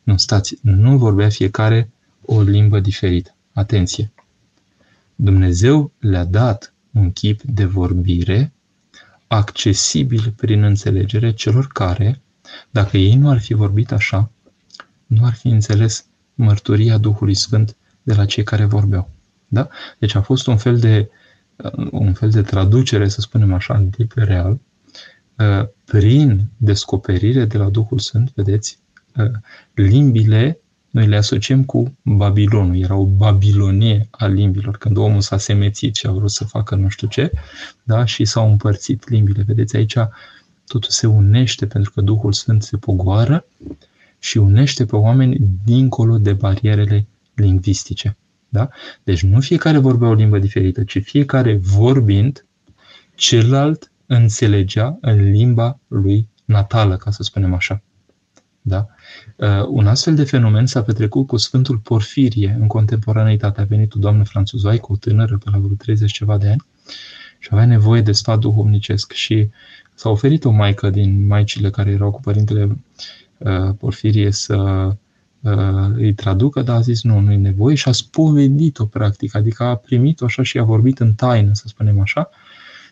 [0.03, 1.89] Nu, stați, nu vorbea fiecare
[2.25, 3.35] o limbă diferită.
[3.53, 4.11] Atenție!
[5.15, 8.51] Dumnezeu le-a dat un chip de vorbire
[9.27, 12.21] accesibil prin înțelegere celor care,
[12.69, 14.31] dacă ei nu ar fi vorbit așa,
[15.05, 19.09] nu ar fi înțeles mărturia Duhului Sfânt de la cei care vorbeau.
[19.47, 19.67] Da?
[19.99, 21.09] Deci a fost un fel de,
[21.55, 24.59] uh, un fel de traducere, să spunem așa, în tip real,
[25.37, 28.79] uh, prin descoperire de la Duhul Sfânt, vedeți,
[29.15, 29.31] uh,
[29.73, 30.59] limbile
[30.89, 32.77] noi le asociem cu Babilonul.
[32.77, 36.87] Era o Babilonie a limbilor, când omul s-a semețit și a vrut să facă nu
[36.89, 37.31] știu ce,
[37.83, 38.05] da?
[38.05, 39.43] și s-au împărțit limbile.
[39.47, 39.97] Vedeți, aici
[40.67, 43.45] totul se unește pentru că Duhul Sfânt se pogoară
[44.19, 48.17] și unește pe oameni dincolo de barierele lingvistice.
[48.49, 48.69] Da?
[49.03, 52.45] Deci nu fiecare vorbea o limbă diferită, ci fiecare vorbind,
[53.15, 57.81] celălalt înțelegea în limba lui natală, ca să spunem așa.
[58.67, 58.87] Da?
[59.35, 63.61] Uh, un astfel de fenomen s-a petrecut cu Sfântul Porfirie în contemporaneitate.
[63.61, 66.65] A venit o doamnă franțuzaică, o tânără pe la vreo 30 ceva de ani
[67.39, 69.49] și avea nevoie de sfat duhovnicesc și
[69.93, 72.77] s-a oferit o maică din maicile care erau cu părintele
[73.37, 74.55] uh, Porfirie să
[75.41, 79.63] uh, îi traducă, dar a zis nu, nu e nevoie și a spovedit-o practic, adică
[79.63, 82.29] a primit-o așa și a vorbit în taină, să spunem așa,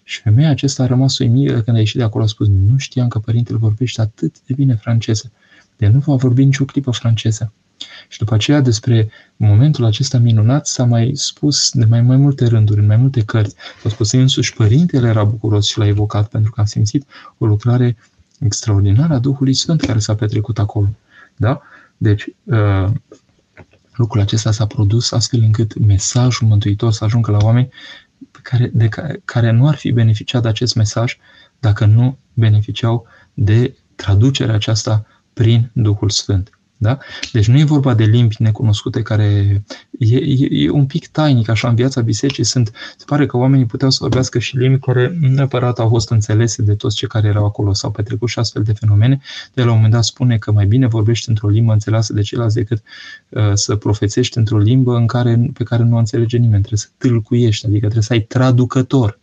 [0.07, 3.07] și femeia acesta a rămas uimită când a ieșit de acolo, a spus, nu știam
[3.07, 5.31] că părintele vorbește atât de bine franceză.
[5.77, 7.53] De nu va vorbi nicio clipă franceză.
[8.07, 12.79] Și după aceea despre momentul acesta minunat s-a mai spus de mai, mai multe rânduri,
[12.79, 13.55] în mai multe cărți.
[13.83, 17.05] S-a spus că însuși părintele era bucuros și l-a evocat pentru că a simțit
[17.37, 17.97] o lucrare
[18.39, 20.89] extraordinară a Duhului Sfânt care s-a petrecut acolo.
[21.35, 21.61] Da?
[21.97, 22.91] Deci, uh,
[23.95, 27.69] lucrul acesta s-a produs astfel încât mesajul mântuitor să ajungă la oameni
[28.41, 31.17] care, de care, care nu ar fi beneficiat de acest mesaj
[31.59, 35.05] dacă nu beneficiau de traducerea aceasta
[35.35, 36.49] prin Duhul Sfânt.
[36.77, 36.97] Da?
[37.31, 39.63] Deci nu e vorba de limbi necunoscute care
[39.99, 43.65] e, e, e un pic tainic, așa, în viața bisericii sunt, se pare că oamenii
[43.65, 47.27] puteau să vorbească și limbi care nu neapărat au fost înțelese de toți cei care
[47.27, 49.21] erau acolo, sau petrecut și astfel de fenomene,
[49.53, 52.55] de la un moment dat spune că mai bine vorbești într-o limbă înțeleasă de ceilalți
[52.55, 52.83] decât
[53.29, 56.87] uh, să profețești într-o limbă în care, pe care nu o înțelege nimeni, trebuie să
[56.97, 59.19] tâlcuiești, adică trebuie să ai traducător.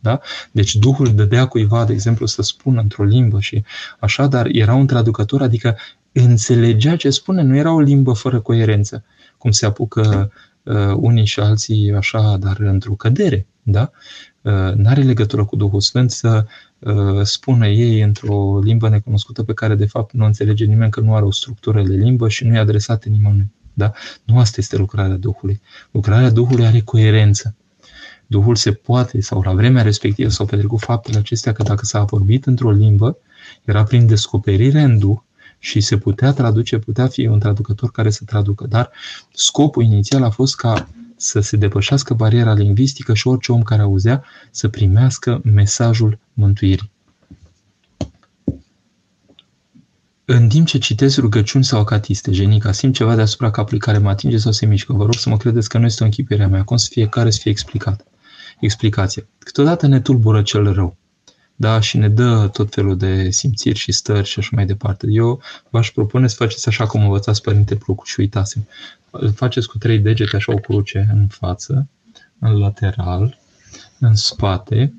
[0.00, 0.20] Da?
[0.50, 3.64] Deci Duhul dădea cuiva, de exemplu, să spună într-o limbă și
[4.00, 5.76] așa, dar era un traducător, adică
[6.12, 9.04] înțelegea ce spune, nu era o limbă fără coerență,
[9.38, 10.32] cum se apucă
[10.62, 13.90] uh, unii și alții așa, dar într-o cădere, da?
[14.42, 16.46] Uh, n-are legătură cu Duhul Sfânt să
[16.78, 21.14] uh, spună ei într-o limbă necunoscută pe care de fapt nu înțelege nimeni că nu
[21.14, 23.52] are o structură de limbă și nu e adresată nimănui.
[23.74, 23.92] Da?
[24.24, 25.60] Nu asta este lucrarea Duhului.
[25.90, 27.54] Lucrarea Duhului are coerență.
[28.30, 32.46] Duhul se poate, sau la vremea respectivă s-au petrecut faptele acestea că dacă s-a vorbit
[32.46, 33.16] într-o limbă,
[33.64, 35.18] era prin descoperire în Duh
[35.58, 38.66] și se putea traduce, putea fi un traducător care să traducă.
[38.66, 38.90] Dar
[39.32, 44.24] scopul inițial a fost ca să se depășească bariera lingvistică și orice om care auzea
[44.50, 46.90] să primească mesajul mântuirii.
[50.24, 54.38] În timp ce citesc rugăciuni sau acatiste, genica, simt ceva deasupra capului care mă atinge
[54.38, 54.92] sau se mișcă.
[54.92, 57.08] Vă rog să mă credeți că nu este o închipire a mea, cum să fie
[57.08, 58.04] care să fie explicat.
[58.60, 59.26] Explicație.
[59.38, 60.96] Câteodată ne tulbură cel rău
[61.60, 65.06] da, și ne dă tot felul de simțiri și stări și așa mai departe.
[65.10, 65.40] Eu
[65.70, 68.58] v-aș propune să faceți așa cum învățați Părinte Procu și uitați
[69.34, 71.88] Faceți cu trei degete așa o cruce în față,
[72.38, 73.38] în lateral,
[73.98, 74.94] în spate,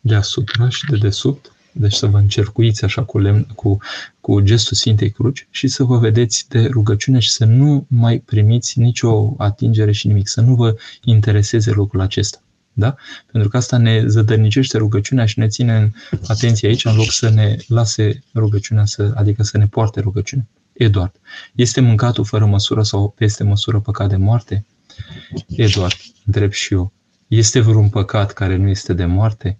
[0.00, 3.78] deasupra și de desubt, deci să vă încercuiți așa cu, lemn, cu,
[4.20, 8.78] cu gestul Sfintei Cruci și să vă vedeți de rugăciune și să nu mai primiți
[8.78, 12.42] nicio atingere și nimic, să nu vă intereseze lucrul acesta.
[12.78, 12.96] Da?
[13.32, 15.90] Pentru că asta ne zădărnicește rugăciunea și ne ține în
[16.26, 20.46] atenție aici în loc să ne lase rugăciunea, să, adică să ne poarte rugăciunea.
[20.72, 21.12] Eduard,
[21.54, 24.66] este mâncatul fără măsură sau peste măsură păcat de moarte?
[25.48, 26.92] Eduard, întreb și eu,
[27.28, 29.58] este vreun păcat care nu este de moarte?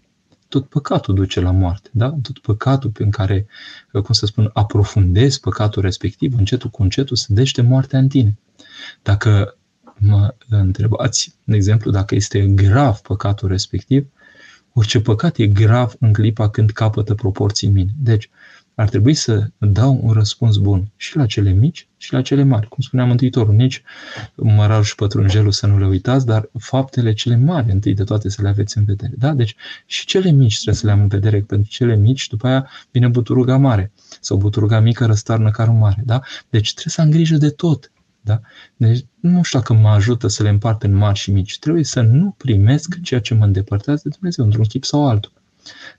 [0.48, 2.14] Tot păcatul duce la moarte, da?
[2.22, 3.46] Tot păcatul prin care,
[3.92, 8.38] cum să spun, aprofundezi păcatul respectiv, încetul cu încetul, se dește moartea în tine.
[9.02, 9.57] Dacă
[10.00, 14.06] mă întrebați, de exemplu, dacă este grav păcatul respectiv,
[14.72, 17.90] orice păcat e grav în clipa când capătă proporții mine.
[17.98, 18.30] Deci,
[18.78, 22.68] ar trebui să dau un răspuns bun și la cele mici și la cele mari.
[22.68, 23.82] Cum spunea Mântuitorul, nici
[24.34, 28.42] mărarul și pătrunjelul să nu le uitați, dar faptele cele mari întâi de toate să
[28.42, 29.12] le aveți în vedere.
[29.18, 29.32] Da?
[29.32, 32.68] Deci și cele mici trebuie să le am în vedere, pentru cele mici după aia
[32.90, 36.02] vine buturuga mare sau buturuga mică răstarnă carul mare.
[36.06, 36.20] Da?
[36.50, 37.90] Deci trebuie să am grijă de tot.
[38.28, 38.40] Da?
[38.76, 41.58] Deci nu știu dacă mă ajută să le împart în mari și mici.
[41.58, 45.32] Trebuie să nu primesc ceea ce mă îndepărtează de Dumnezeu, într-un chip sau altul.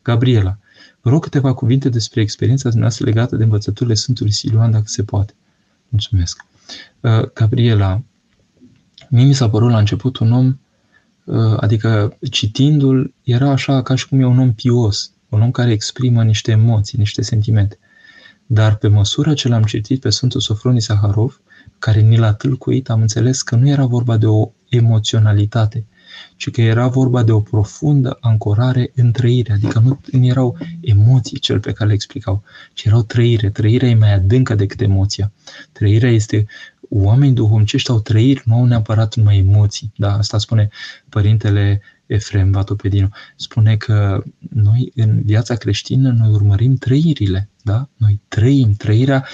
[0.02, 0.58] Gabriela,
[1.02, 5.34] vă rog câteva cuvinte despre experiența dumneavoastră legată de învățăturile Sfântului Siluan, dacă se poate.
[5.88, 6.46] Mulțumesc.
[7.00, 8.02] Uh, Gabriela,
[9.10, 10.60] mie mi s-a părut la început un om,
[11.24, 15.72] uh, adică citindu-l, era așa ca și cum e un om pios, un om care
[15.72, 17.80] exprimă niște emoții, niște sentimente.
[18.46, 21.42] Dar pe măsură ce l-am citit pe Sfântul Sofronii Saharov,
[21.80, 25.86] care ni l-a tâlcuit, am înțeles că nu era vorba de o emoționalitate,
[26.36, 31.60] ci că era vorba de o profundă ancorare în trăire, adică nu erau emoții cel
[31.60, 33.50] pe care le explicau, ci erau trăire.
[33.50, 35.32] Trăirea e mai adâncă decât emoția.
[35.72, 36.46] Trăirea este
[36.90, 39.92] oameni duhovnicești au trăiri, nu au neapărat numai emoții.
[39.96, 40.70] Da, asta spune
[41.10, 43.10] părintele Efrem Vatopedinu.
[43.36, 47.90] Spune că noi în viața creștină noi urmărim trăirile, da?
[47.98, 49.26] Noi trăim, trăirea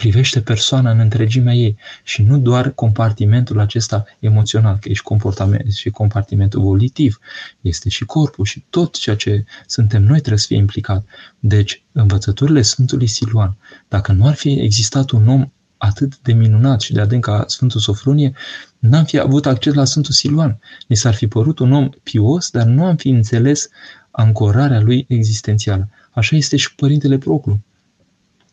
[0.00, 5.90] privește persoana în întregimea ei și nu doar compartimentul acesta emoțional, că ești comportament și
[5.90, 7.18] compartimentul volitiv,
[7.60, 11.04] este și corpul și tot ceea ce suntem noi trebuie să fie implicat.
[11.38, 13.56] Deci, învățăturile Sfântului Siluan,
[13.88, 17.80] dacă nu ar fi existat un om atât de minunat și de adânc ca Sfântul
[17.80, 18.32] Sofronie,
[18.78, 20.60] n-am fi avut acces la Sfântul Siluan.
[20.86, 23.68] Ni s-ar fi părut un om pios, dar nu am fi înțeles
[24.10, 25.88] ancorarea lui existențială.
[26.10, 27.60] Așa este și Părintele Proclu.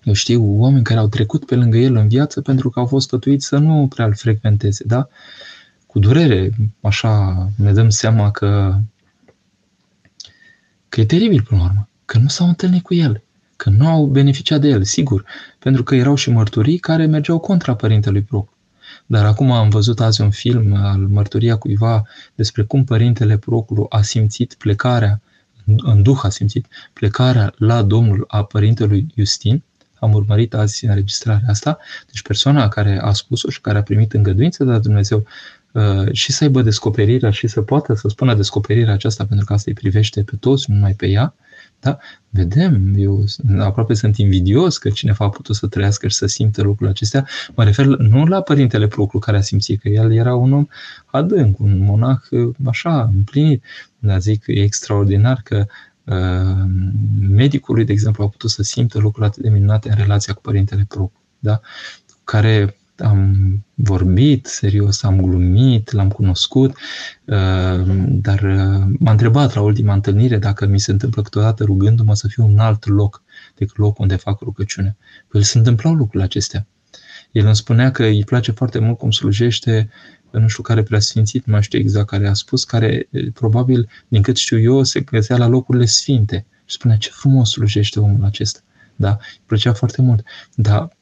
[0.03, 3.07] Eu știu oameni care au trecut pe lângă el în viață pentru că au fost
[3.07, 5.07] sfătuiți să nu prea îl frecventeze, da?
[5.87, 6.49] Cu durere,
[6.81, 8.79] așa, ne dăm seama că,
[10.89, 13.23] că e teribil până la urmă, că nu s-au întâlnit cu el,
[13.55, 15.25] că nu au beneficiat de el, sigur,
[15.59, 18.53] pentru că erau și mărturii care mergeau contra părintelui Proclu.
[19.05, 22.03] Dar acum am văzut azi un film al mărturia cuiva
[22.35, 25.21] despre cum părintele Proclu a simțit plecarea,
[25.65, 29.63] în duh a simțit plecarea la Domnul a părintelui Justin,
[30.03, 34.63] am urmărit azi înregistrarea asta, deci persoana care a spus-o și care a primit îngăduință
[34.63, 35.25] de la Dumnezeu
[35.71, 39.65] uh, și să aibă descoperirea și să poată să spună descoperirea aceasta, pentru că asta
[39.67, 41.33] îi privește pe toți, nu numai pe ea,
[41.79, 41.97] Da?
[42.29, 43.23] Vedem, eu
[43.59, 47.27] aproape sunt invidios că cineva a putut să trăiască și să simtă lucrurile acestea.
[47.55, 50.67] Mă refer nu la Părintele Proclu care a simțit, că el era un om
[51.05, 52.19] adânc, un monah
[52.65, 53.63] așa, împlinit.
[53.99, 55.92] Dar zic, e extraordinar că uh,
[57.19, 60.85] medicului, de exemplu, a putut să simtă lucruri atât de minunate în relația cu Părintele
[60.87, 61.21] Proclu.
[61.39, 61.61] Da?
[62.23, 63.35] Care am
[63.73, 66.71] vorbit serios, am glumit, l-am cunoscut,
[67.25, 72.27] uh, dar uh, m-a întrebat la ultima întâlnire dacă mi se întâmplă câteodată rugându-mă să
[72.27, 73.23] fiu în alt loc
[73.55, 74.97] decât locul unde fac rugăciune.
[75.27, 76.67] Păi se întâmplau lucrurile acestea.
[77.31, 79.89] El îmi spunea că îi place foarte mult cum slujește
[80.39, 84.37] nu știu care preasfințit, nu mai știu exact care a spus, care probabil, din cât
[84.37, 86.45] știu eu, se găsea la locurile sfinte.
[86.65, 88.59] Și spunea, ce frumos slujește omul acesta.
[88.95, 89.09] Da?
[89.09, 90.23] Îi plăcea foarte mult.
[90.55, 90.97] Dar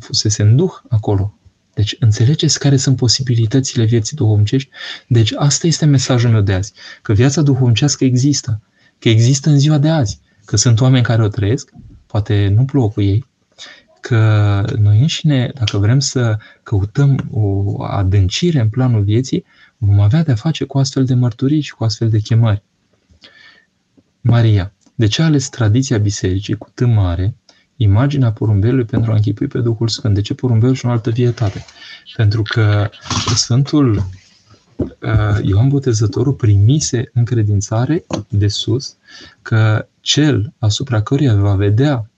[0.00, 1.38] fusese în duh acolo.
[1.74, 4.70] Deci înțelegeți care sunt posibilitățile vieții duhovnicești?
[5.08, 6.72] Deci asta este mesajul meu de azi.
[7.02, 8.60] Că viața duhovnicească există.
[8.98, 10.20] Că există în ziua de azi.
[10.44, 11.70] Că sunt oameni care o trăiesc,
[12.06, 13.26] poate nu plouă cu ei,
[14.06, 19.44] că noi înșine, dacă vrem să căutăm o adâncire în planul vieții,
[19.76, 22.62] vom avea de-a face cu astfel de mărturii și cu astfel de chemări.
[24.20, 24.72] Maria.
[24.94, 27.34] De ce a ales tradiția bisericii cu T mare,
[27.76, 30.14] imaginea porumbelului pentru a închipui pe Duhul Sfânt?
[30.14, 31.64] De ce porumbelul și o altă vietate?
[32.16, 32.90] Pentru că
[33.34, 34.06] Sfântul
[34.76, 38.96] uh, Ioan Botezătorul primise încredințare de sus
[39.42, 42.10] că cel asupra căruia va vedea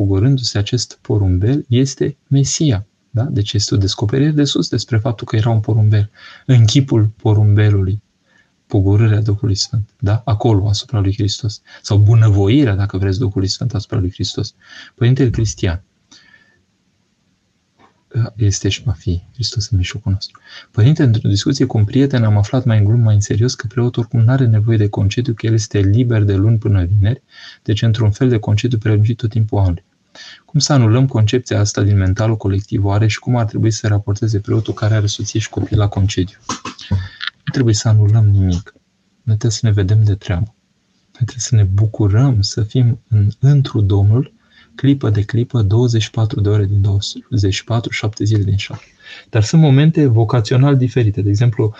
[0.00, 2.86] pogorându-se acest porumbel este Mesia.
[3.10, 3.22] Da?
[3.22, 6.10] Deci este o descoperire de sus despre faptul că era un porumbel.
[6.46, 8.02] În chipul porumbelului
[8.66, 10.22] pogorârea Duhului Sfânt, da?
[10.24, 11.62] Acolo, asupra lui Hristos.
[11.82, 14.54] Sau bunăvoirea, dacă vreți, Duhului Sfânt asupra lui Hristos.
[14.94, 15.82] Părintele Cristian
[18.36, 20.40] este și va fi Hristos în mijlocul nostru.
[20.70, 23.66] Părinte, într-o discuție cu un prieten am aflat mai în glumă, mai în serios, că
[23.66, 27.22] preotul oricum nu are nevoie de concediu, că el este liber de luni până vineri,
[27.62, 29.84] deci într-un fel de concediu prelungit tot timpul anului.
[30.44, 34.40] Cum să anulăm concepția asta din mentalul colectiv oare și cum ar trebui să raporteze
[34.40, 36.38] preotul care are soție și copii la concediu?
[37.44, 38.74] Nu trebuie să anulăm nimic.
[39.22, 40.54] Noi trebuie să ne vedem de treabă.
[41.04, 44.32] Noi trebuie să ne bucurăm să fim în, întru Domnul,
[44.74, 48.84] clipă de clipă, 24 de ore din 24, 7 zile din 7.
[49.30, 51.22] Dar sunt momente vocațional diferite.
[51.22, 51.74] De exemplu,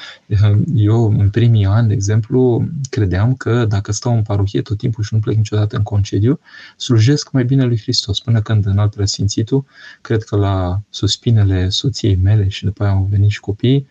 [0.74, 5.14] eu în primii ani, de exemplu, credeam că dacă stau în parohie tot timpul și
[5.14, 6.40] nu plec niciodată în concediu,
[6.76, 8.20] slujesc mai bine lui Hristos.
[8.20, 9.64] Până când în alt preasfințitul,
[10.00, 13.86] cred că la suspinele soției mele și după aia au venit și copiii,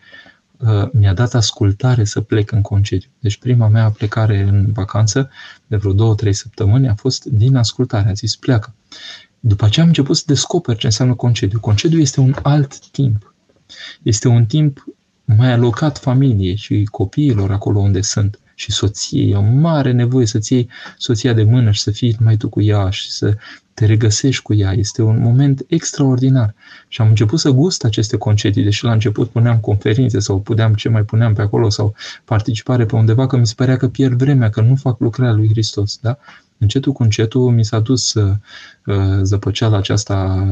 [0.60, 3.08] Uh, mi-a dat ascultare să plec în concediu.
[3.18, 5.30] Deci prima mea plecare în vacanță,
[5.66, 8.08] de vreo două, trei săptămâni, a fost din ascultare.
[8.08, 8.74] A zis, pleacă.
[9.40, 11.60] După aceea am început să descoper ce înseamnă concediu.
[11.60, 13.29] Concediu este un alt timp.
[14.02, 14.84] Este un timp
[15.24, 19.30] mai alocat familiei și copiilor acolo unde sunt și soției.
[19.30, 20.68] E o mare nevoie să-ți iei
[20.98, 23.36] soția de mână și să fii mai tu cu ea și să
[23.74, 24.72] te regăsești cu ea.
[24.72, 26.54] Este un moment extraordinar.
[26.88, 30.88] Și am început să gust aceste concedii, deși la început puneam conferințe sau puneam ce
[30.88, 31.94] mai puneam pe acolo sau
[32.24, 35.48] participare pe undeva, că mi se părea că pierd vremea, că nu fac lucrarea lui
[35.48, 35.98] Hristos.
[36.02, 36.18] Da?
[36.60, 38.32] Încetul cu încetul mi s-a dus uh,
[39.22, 40.46] zăpăceala aceasta,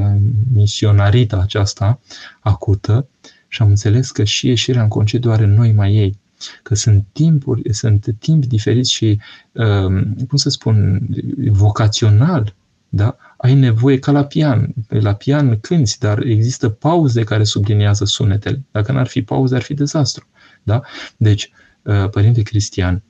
[0.53, 2.01] misionarita aceasta
[2.41, 3.09] acută
[3.49, 6.19] și am înțeles că și ieșirea în concediu are noi mai ei
[6.63, 9.21] că sunt timpuri, sunt timpi diferiți și,
[9.53, 11.07] uh, cum să spun,
[11.51, 12.55] vocațional,
[12.89, 13.17] da?
[13.37, 14.75] Ai nevoie ca la pian.
[14.89, 18.63] La pian cânti, dar există pauze care subliniază sunetele.
[18.71, 20.27] Dacă n-ar fi pauze, ar fi dezastru.
[20.63, 20.81] Da?
[21.17, 21.51] Deci,
[21.83, 23.03] uh, Părinte Cristian,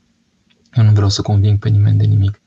[0.75, 2.41] eu nu vreau să conving pe nimeni de nimic.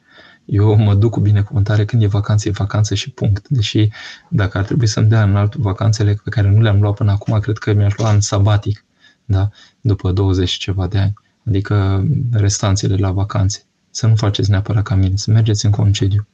[0.46, 3.48] Eu mă duc cu binecuvântare când e vacanță, e vacanță și punct.
[3.48, 3.90] Deși
[4.30, 7.40] dacă ar trebui să-mi dea în altul vacanțele pe care nu le-am luat până acum,
[7.40, 8.86] cred că mi-aș lua în sabatic,
[9.26, 9.50] da?
[9.82, 11.14] după 20 ceva de ani.
[11.48, 13.64] Adică restanțele la vacanțe.
[13.90, 16.28] Să nu faceți neapărat ca mine, să mergeți în concediu.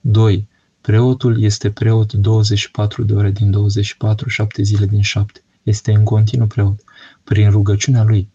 [0.00, 0.48] 2.
[0.80, 5.42] Preotul este preot 24 de ore din 24, 7 zile din 7.
[5.62, 6.80] Este în continuu preot.
[7.24, 8.28] Prin rugăciunea lui,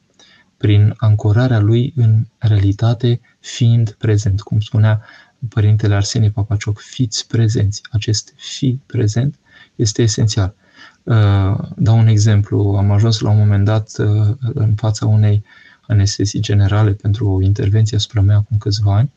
[0.64, 4.41] prin ancorarea lui în realitate, fiind prezent.
[4.41, 5.01] Cum spunea
[5.49, 7.82] Părintele Arsenie Papacioc, fiți prezenți.
[7.91, 9.36] Acest fi prezent
[9.76, 10.53] este esențial.
[11.03, 12.76] Uh, dau un exemplu.
[12.78, 15.43] Am ajuns la un moment dat uh, în fața unei
[15.88, 19.11] anestezii generale pentru o intervenție asupra mea acum câțiva ani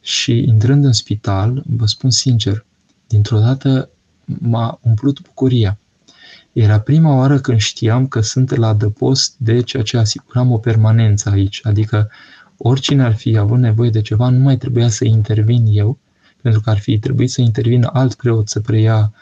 [0.00, 2.64] și intrând în spital, vă spun sincer,
[3.06, 3.88] dintr-o dată
[4.24, 5.78] m-a umplut bucuria.
[6.60, 11.30] Era prima oară când știam că sunt la adăpost de ceea ce asiguram o permanență
[11.30, 12.10] aici, adică
[12.56, 15.98] oricine ar fi avut nevoie de ceva, nu mai trebuia să intervin eu,
[16.42, 19.12] pentru că ar fi trebuit să intervină alt preot să preia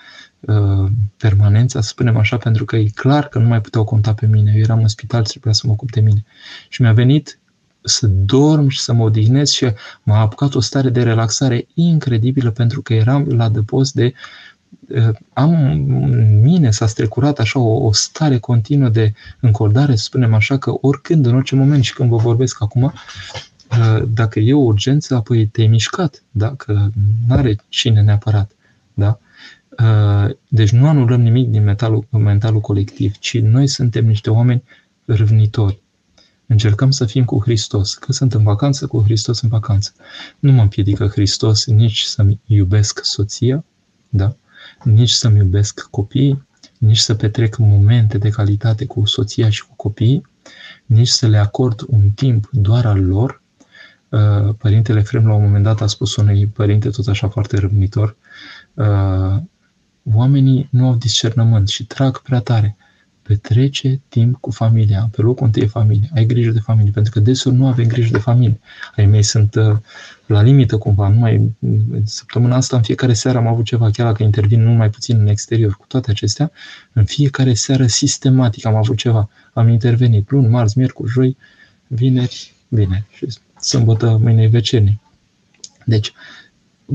[0.40, 4.26] uh, permanența, să spunem așa, pentru că e clar că nu mai puteau conta pe
[4.26, 4.52] mine.
[4.54, 6.24] Eu eram în spital, trebuia să mă ocup de mine.
[6.68, 7.38] Și mi-a venit
[7.80, 9.72] să dorm și să mă odihnesc și
[10.02, 14.12] m-a apucat o stare de relaxare incredibilă pentru că eram la dăpost de
[15.32, 15.54] am
[16.02, 20.74] în mine s-a strecurat așa o, o stare continuă de încordare, să spunem așa, că
[20.80, 22.92] oricând, în orice moment și când vă vorbesc acum,
[24.08, 26.92] dacă e o urgență, apoi te-ai mișcat, dacă
[27.28, 28.50] nu are cine neapărat.
[28.94, 29.18] Da?
[30.48, 34.62] Deci nu anulăm nimic din mentalul, mentalul colectiv, ci noi suntem niște oameni
[35.04, 35.80] râvnitori.
[36.46, 37.94] Încercăm să fim cu Hristos.
[37.94, 39.92] Că sunt în vacanță, cu Hristos în vacanță.
[40.38, 43.64] Nu mă împiedică Hristos nici să-mi iubesc soția,
[44.08, 44.36] da?
[44.82, 46.46] Nici să-mi iubesc copiii,
[46.78, 50.26] nici să petrec momente de calitate cu soția și cu copiii,
[50.86, 53.42] nici să le acord un timp doar al lor.
[54.08, 58.16] Uh, Părintele Frem la un moment dat a spus unui părinte tot așa foarte răbnitor,
[58.74, 59.36] uh,
[60.14, 62.76] oamenii nu au discernământ și trag prea tare
[63.26, 67.20] petrece timp cu familia, pe locul întâi e familie, ai grijă de familie, pentru că
[67.20, 68.60] deseori nu avem grijă de familie.
[68.96, 69.76] Ai mei sunt uh,
[70.26, 71.56] la limită cumva, numai
[72.04, 75.26] săptămâna asta în fiecare seară am avut ceva, chiar dacă intervin nu mai puțin în
[75.26, 75.72] exterior.
[75.72, 76.50] Cu toate acestea,
[76.92, 79.28] în fiecare seară sistematic am avut ceva.
[79.52, 81.36] Am intervenit luni, marți, miercuri, joi,
[81.86, 83.26] vineri, bine, și
[83.60, 85.00] sâmbătă, mâine e vecernie.
[85.84, 86.12] Deci,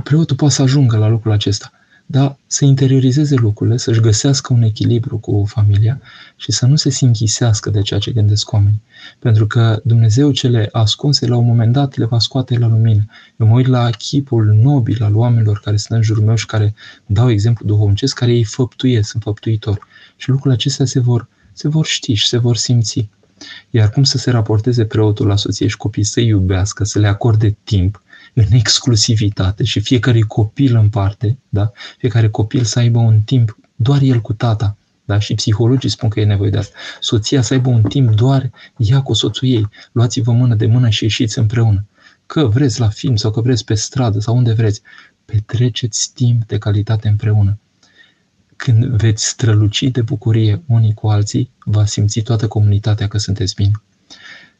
[0.03, 1.71] preotul poate să ajungă la lucrul acesta
[2.11, 6.01] dar să interiorizeze lucrurile, să-și găsească un echilibru cu familia
[6.35, 8.81] și să nu se sinchisească de ceea ce gândesc oamenii.
[9.19, 13.05] Pentru că Dumnezeu cele ascunse, la un moment dat, le va scoate la lumină.
[13.37, 16.73] Eu mă uit la chipul nobil al oamenilor care sunt în jurul meu și care
[17.05, 19.79] dau exemplu duhovnicesc, care ei făptuie, sunt făptuitori.
[20.15, 23.09] Și lucrurile acestea se vor, se vor ști și se vor simți.
[23.69, 27.57] Iar cum să se raporteze preotul la soție și copii, să iubească, să le acorde
[27.63, 28.01] timp,
[28.33, 31.71] în exclusivitate și fiecare copil în parte, da?
[31.97, 35.19] fiecare copil să aibă un timp doar el cu tata, da?
[35.19, 36.77] și psihologii spun că e nevoie de asta.
[36.99, 39.69] Soția să aibă un timp doar ea cu soțul ei.
[39.91, 41.85] Luați-vă mână de mână și ieșiți împreună.
[42.25, 44.81] Că vreți la film sau că vreți pe stradă sau unde vreți,
[45.25, 47.57] petreceți timp de calitate împreună.
[48.55, 53.71] Când veți străluci de bucurie unii cu alții, va simți toată comunitatea că sunteți bine.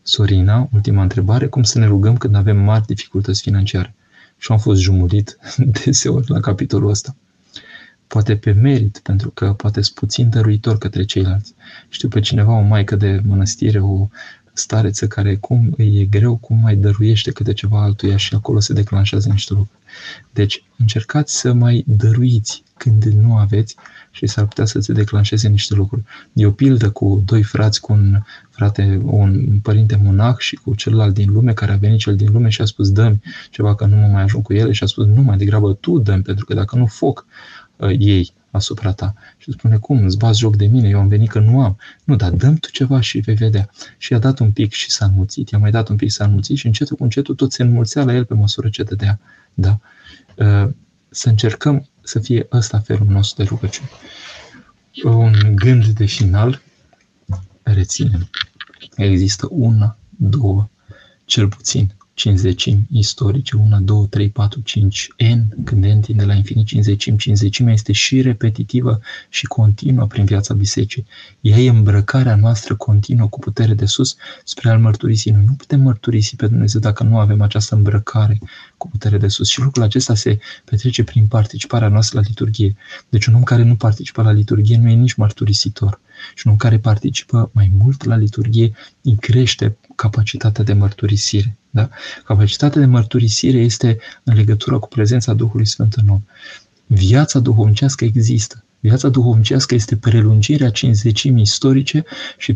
[0.04, 3.95] Sorina, ultima întrebare, cum să ne rugăm când avem mari dificultăți financiare?
[4.38, 5.38] Și am fost jumulit
[5.86, 7.16] deseori la capitolul ăsta.
[8.08, 11.54] Poate pe merit, pentru că poate sunt puțin dăruitor către ceilalți.
[11.89, 14.08] Știu pe cineva, o maică de mănăstire, o
[14.54, 18.74] stareță care cum îi e greu, cum mai dăruiește câte ceva altuia și acolo se
[18.74, 19.80] declanșează niște lucruri.
[20.34, 23.76] Deci încercați să mai dăruiți când nu aveți
[24.12, 26.03] și s-ar putea să se declanșeze niște lucruri.
[26.34, 31.14] E o pildă cu doi frați, cu un frate, un părinte monah și cu celălalt
[31.14, 33.16] din lume, care a venit cel din lume și a spus dă
[33.49, 35.97] ceva că nu mă mai ajung cu ele și a spus nu mai degrabă tu
[35.97, 37.26] dă pentru că dacă nu foc
[37.76, 39.14] uh, ei asupra ta.
[39.38, 41.78] Și spune, cum, îți bați joc de mine, eu am venit că nu am.
[42.03, 43.70] Nu, dar dăm tu ceva și vei vedea.
[43.97, 46.26] Și i-a dat un pic și s-a înmulțit, i-a mai dat un pic și s-a
[46.26, 49.20] înmulțit și încetul cu încetul tot se înmulțea la el pe măsură ce dădea.
[49.53, 49.80] Da?
[50.36, 50.70] Uh,
[51.09, 53.89] să încercăm să fie ăsta felul nostru de rugăciune.
[55.04, 56.62] Un gând de final,
[57.64, 58.30] reținem.
[58.95, 60.70] Există una, două,
[61.26, 66.65] cel puțin cinzecimi istorice, 1, 2, 3, 4, 5, n, când n tinde la infinit,
[66.65, 68.99] cinzecimi, cinzecimea este și repetitivă
[69.30, 71.05] și continuă prin viața bisericii.
[71.41, 75.30] Ea e îmbrăcarea noastră continuă cu putere de sus spre a-L mărturisi.
[75.30, 78.39] Noi nu putem mărturisi pe Dumnezeu dacă nu avem această îmbrăcare
[78.78, 79.47] cu putere de sus.
[79.47, 82.76] Și lucrul acesta se petrece prin participarea noastră la liturghie.
[83.09, 85.99] Deci un om care nu participă la liturghie nu e nici mărturisitor.
[86.36, 91.55] Și un om care participă mai mult la liturghie îi crește capacitatea de mărturisire.
[91.72, 91.89] Da?
[92.26, 96.22] Capacitatea de mărturisire este în legătură cu prezența Duhului Sfânt în om.
[96.86, 98.63] Viața duhovnicească există.
[98.80, 102.03] Viața duhovnicească este prelungirea cinzecimii istorice
[102.38, 102.55] și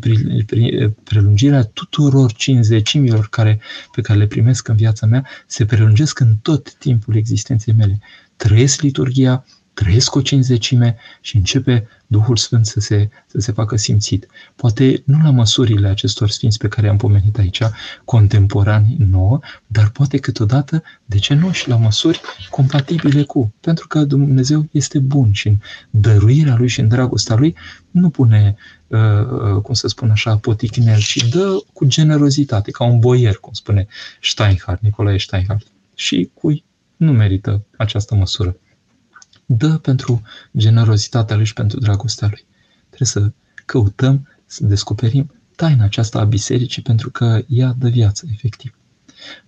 [1.03, 3.61] prelungirea tuturor cinzecimilor care,
[3.95, 7.99] pe care le primesc în viața mea, se prelungesc în tot timpul existenței mele.
[8.35, 9.45] Trăiesc liturgia,
[9.75, 14.27] trăiesc o cinzecime și începe Duhul Sfânt să se, să se facă simțit.
[14.55, 17.61] Poate nu la măsurile acestor sfinți pe care am pomenit aici,
[18.05, 23.53] contemporani nouă, dar poate câteodată, de ce nu, și la măsuri compatibile cu.
[23.61, 25.57] Pentru că Dumnezeu este bun și în
[25.89, 27.55] dăruirea Lui și în dragostea Lui
[27.91, 28.55] nu pune,
[28.87, 33.53] uh, uh, cum să spun așa, poticnel, ci dă cu generozitate, ca un boier, cum
[33.53, 33.87] spune
[34.21, 35.67] Steinhardt, Nicolae Steinhardt.
[35.95, 36.63] Și cui
[36.95, 38.57] nu merită această măsură
[39.45, 40.21] dă pentru
[40.57, 42.45] generozitatea lui și pentru dragostea lui.
[42.89, 43.31] Trebuie să
[43.65, 48.73] căutăm, să descoperim taina aceasta a bisericii pentru că ea dă viață, efectiv.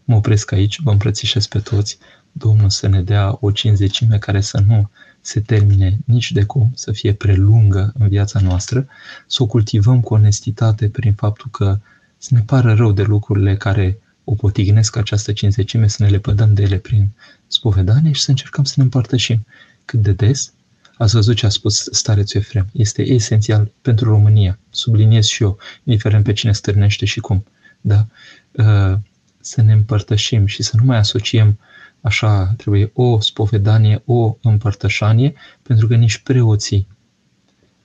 [0.04, 1.98] Mă opresc aici, vă îmbrățișez pe toți,
[2.38, 4.90] Domnul să ne dea o cinzecime care să nu
[5.22, 8.88] se termine nici de cum, să fie prelungă în viața noastră,
[9.28, 11.80] să o cultivăm cu onestitate prin faptul că
[12.18, 16.62] să ne pară rău de lucrurile care o potignesc această cinzecime, să ne lepădăm de
[16.62, 17.10] ele prin
[17.48, 19.46] spovedanie și să încercăm să ne împărtășim
[19.88, 20.54] cât de des.
[20.98, 22.68] Ați văzut ce a spus starețul Efrem.
[22.72, 24.60] Este esențial pentru România.
[24.70, 27.46] Subliniez și eu, indiferent pe cine stârnește și cum.
[27.82, 28.08] Da?
[28.52, 28.98] Uh,
[29.40, 31.60] să ne împărtășim și să nu mai asociem
[32.02, 36.88] așa, trebuie o spovedanie, o împărtășanie, pentru că nici preoții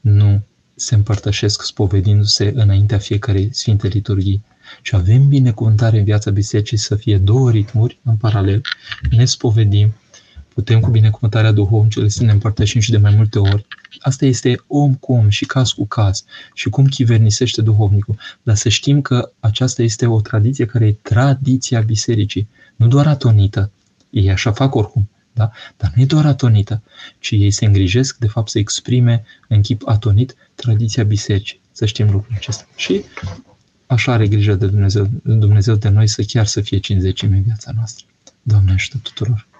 [0.00, 0.42] nu
[0.74, 4.44] se împărtășesc spovedindu-se înaintea fiecarei Sfinte Liturghii.
[4.82, 8.60] Și avem binecuvântare în viața bisericii să fie două ritmuri în paralel,
[9.10, 9.94] ne spovedim,
[10.54, 13.66] putem cu binecuvântarea duhovnicului să ne împărtășim și de mai multe ori.
[14.00, 16.24] Asta este om cu om și caz cu caz
[16.54, 18.18] și cum chivernisește duhovnicul.
[18.42, 23.70] Dar să știm că aceasta este o tradiție care e tradiția bisericii, nu doar atonită.
[24.10, 25.50] Ei așa fac oricum, da?
[25.76, 26.82] Dar nu e doar atonită,
[27.18, 31.60] ci ei se îngrijesc, de fapt, să exprime în chip atonit tradiția bisericii.
[31.72, 32.66] Să știm lucrul acesta.
[32.76, 33.04] Și
[33.86, 37.72] așa are grijă de Dumnezeu, Dumnezeu de noi să chiar să fie 50 în viața
[37.74, 38.06] noastră.
[38.42, 39.50] Doamne ajută tuturor!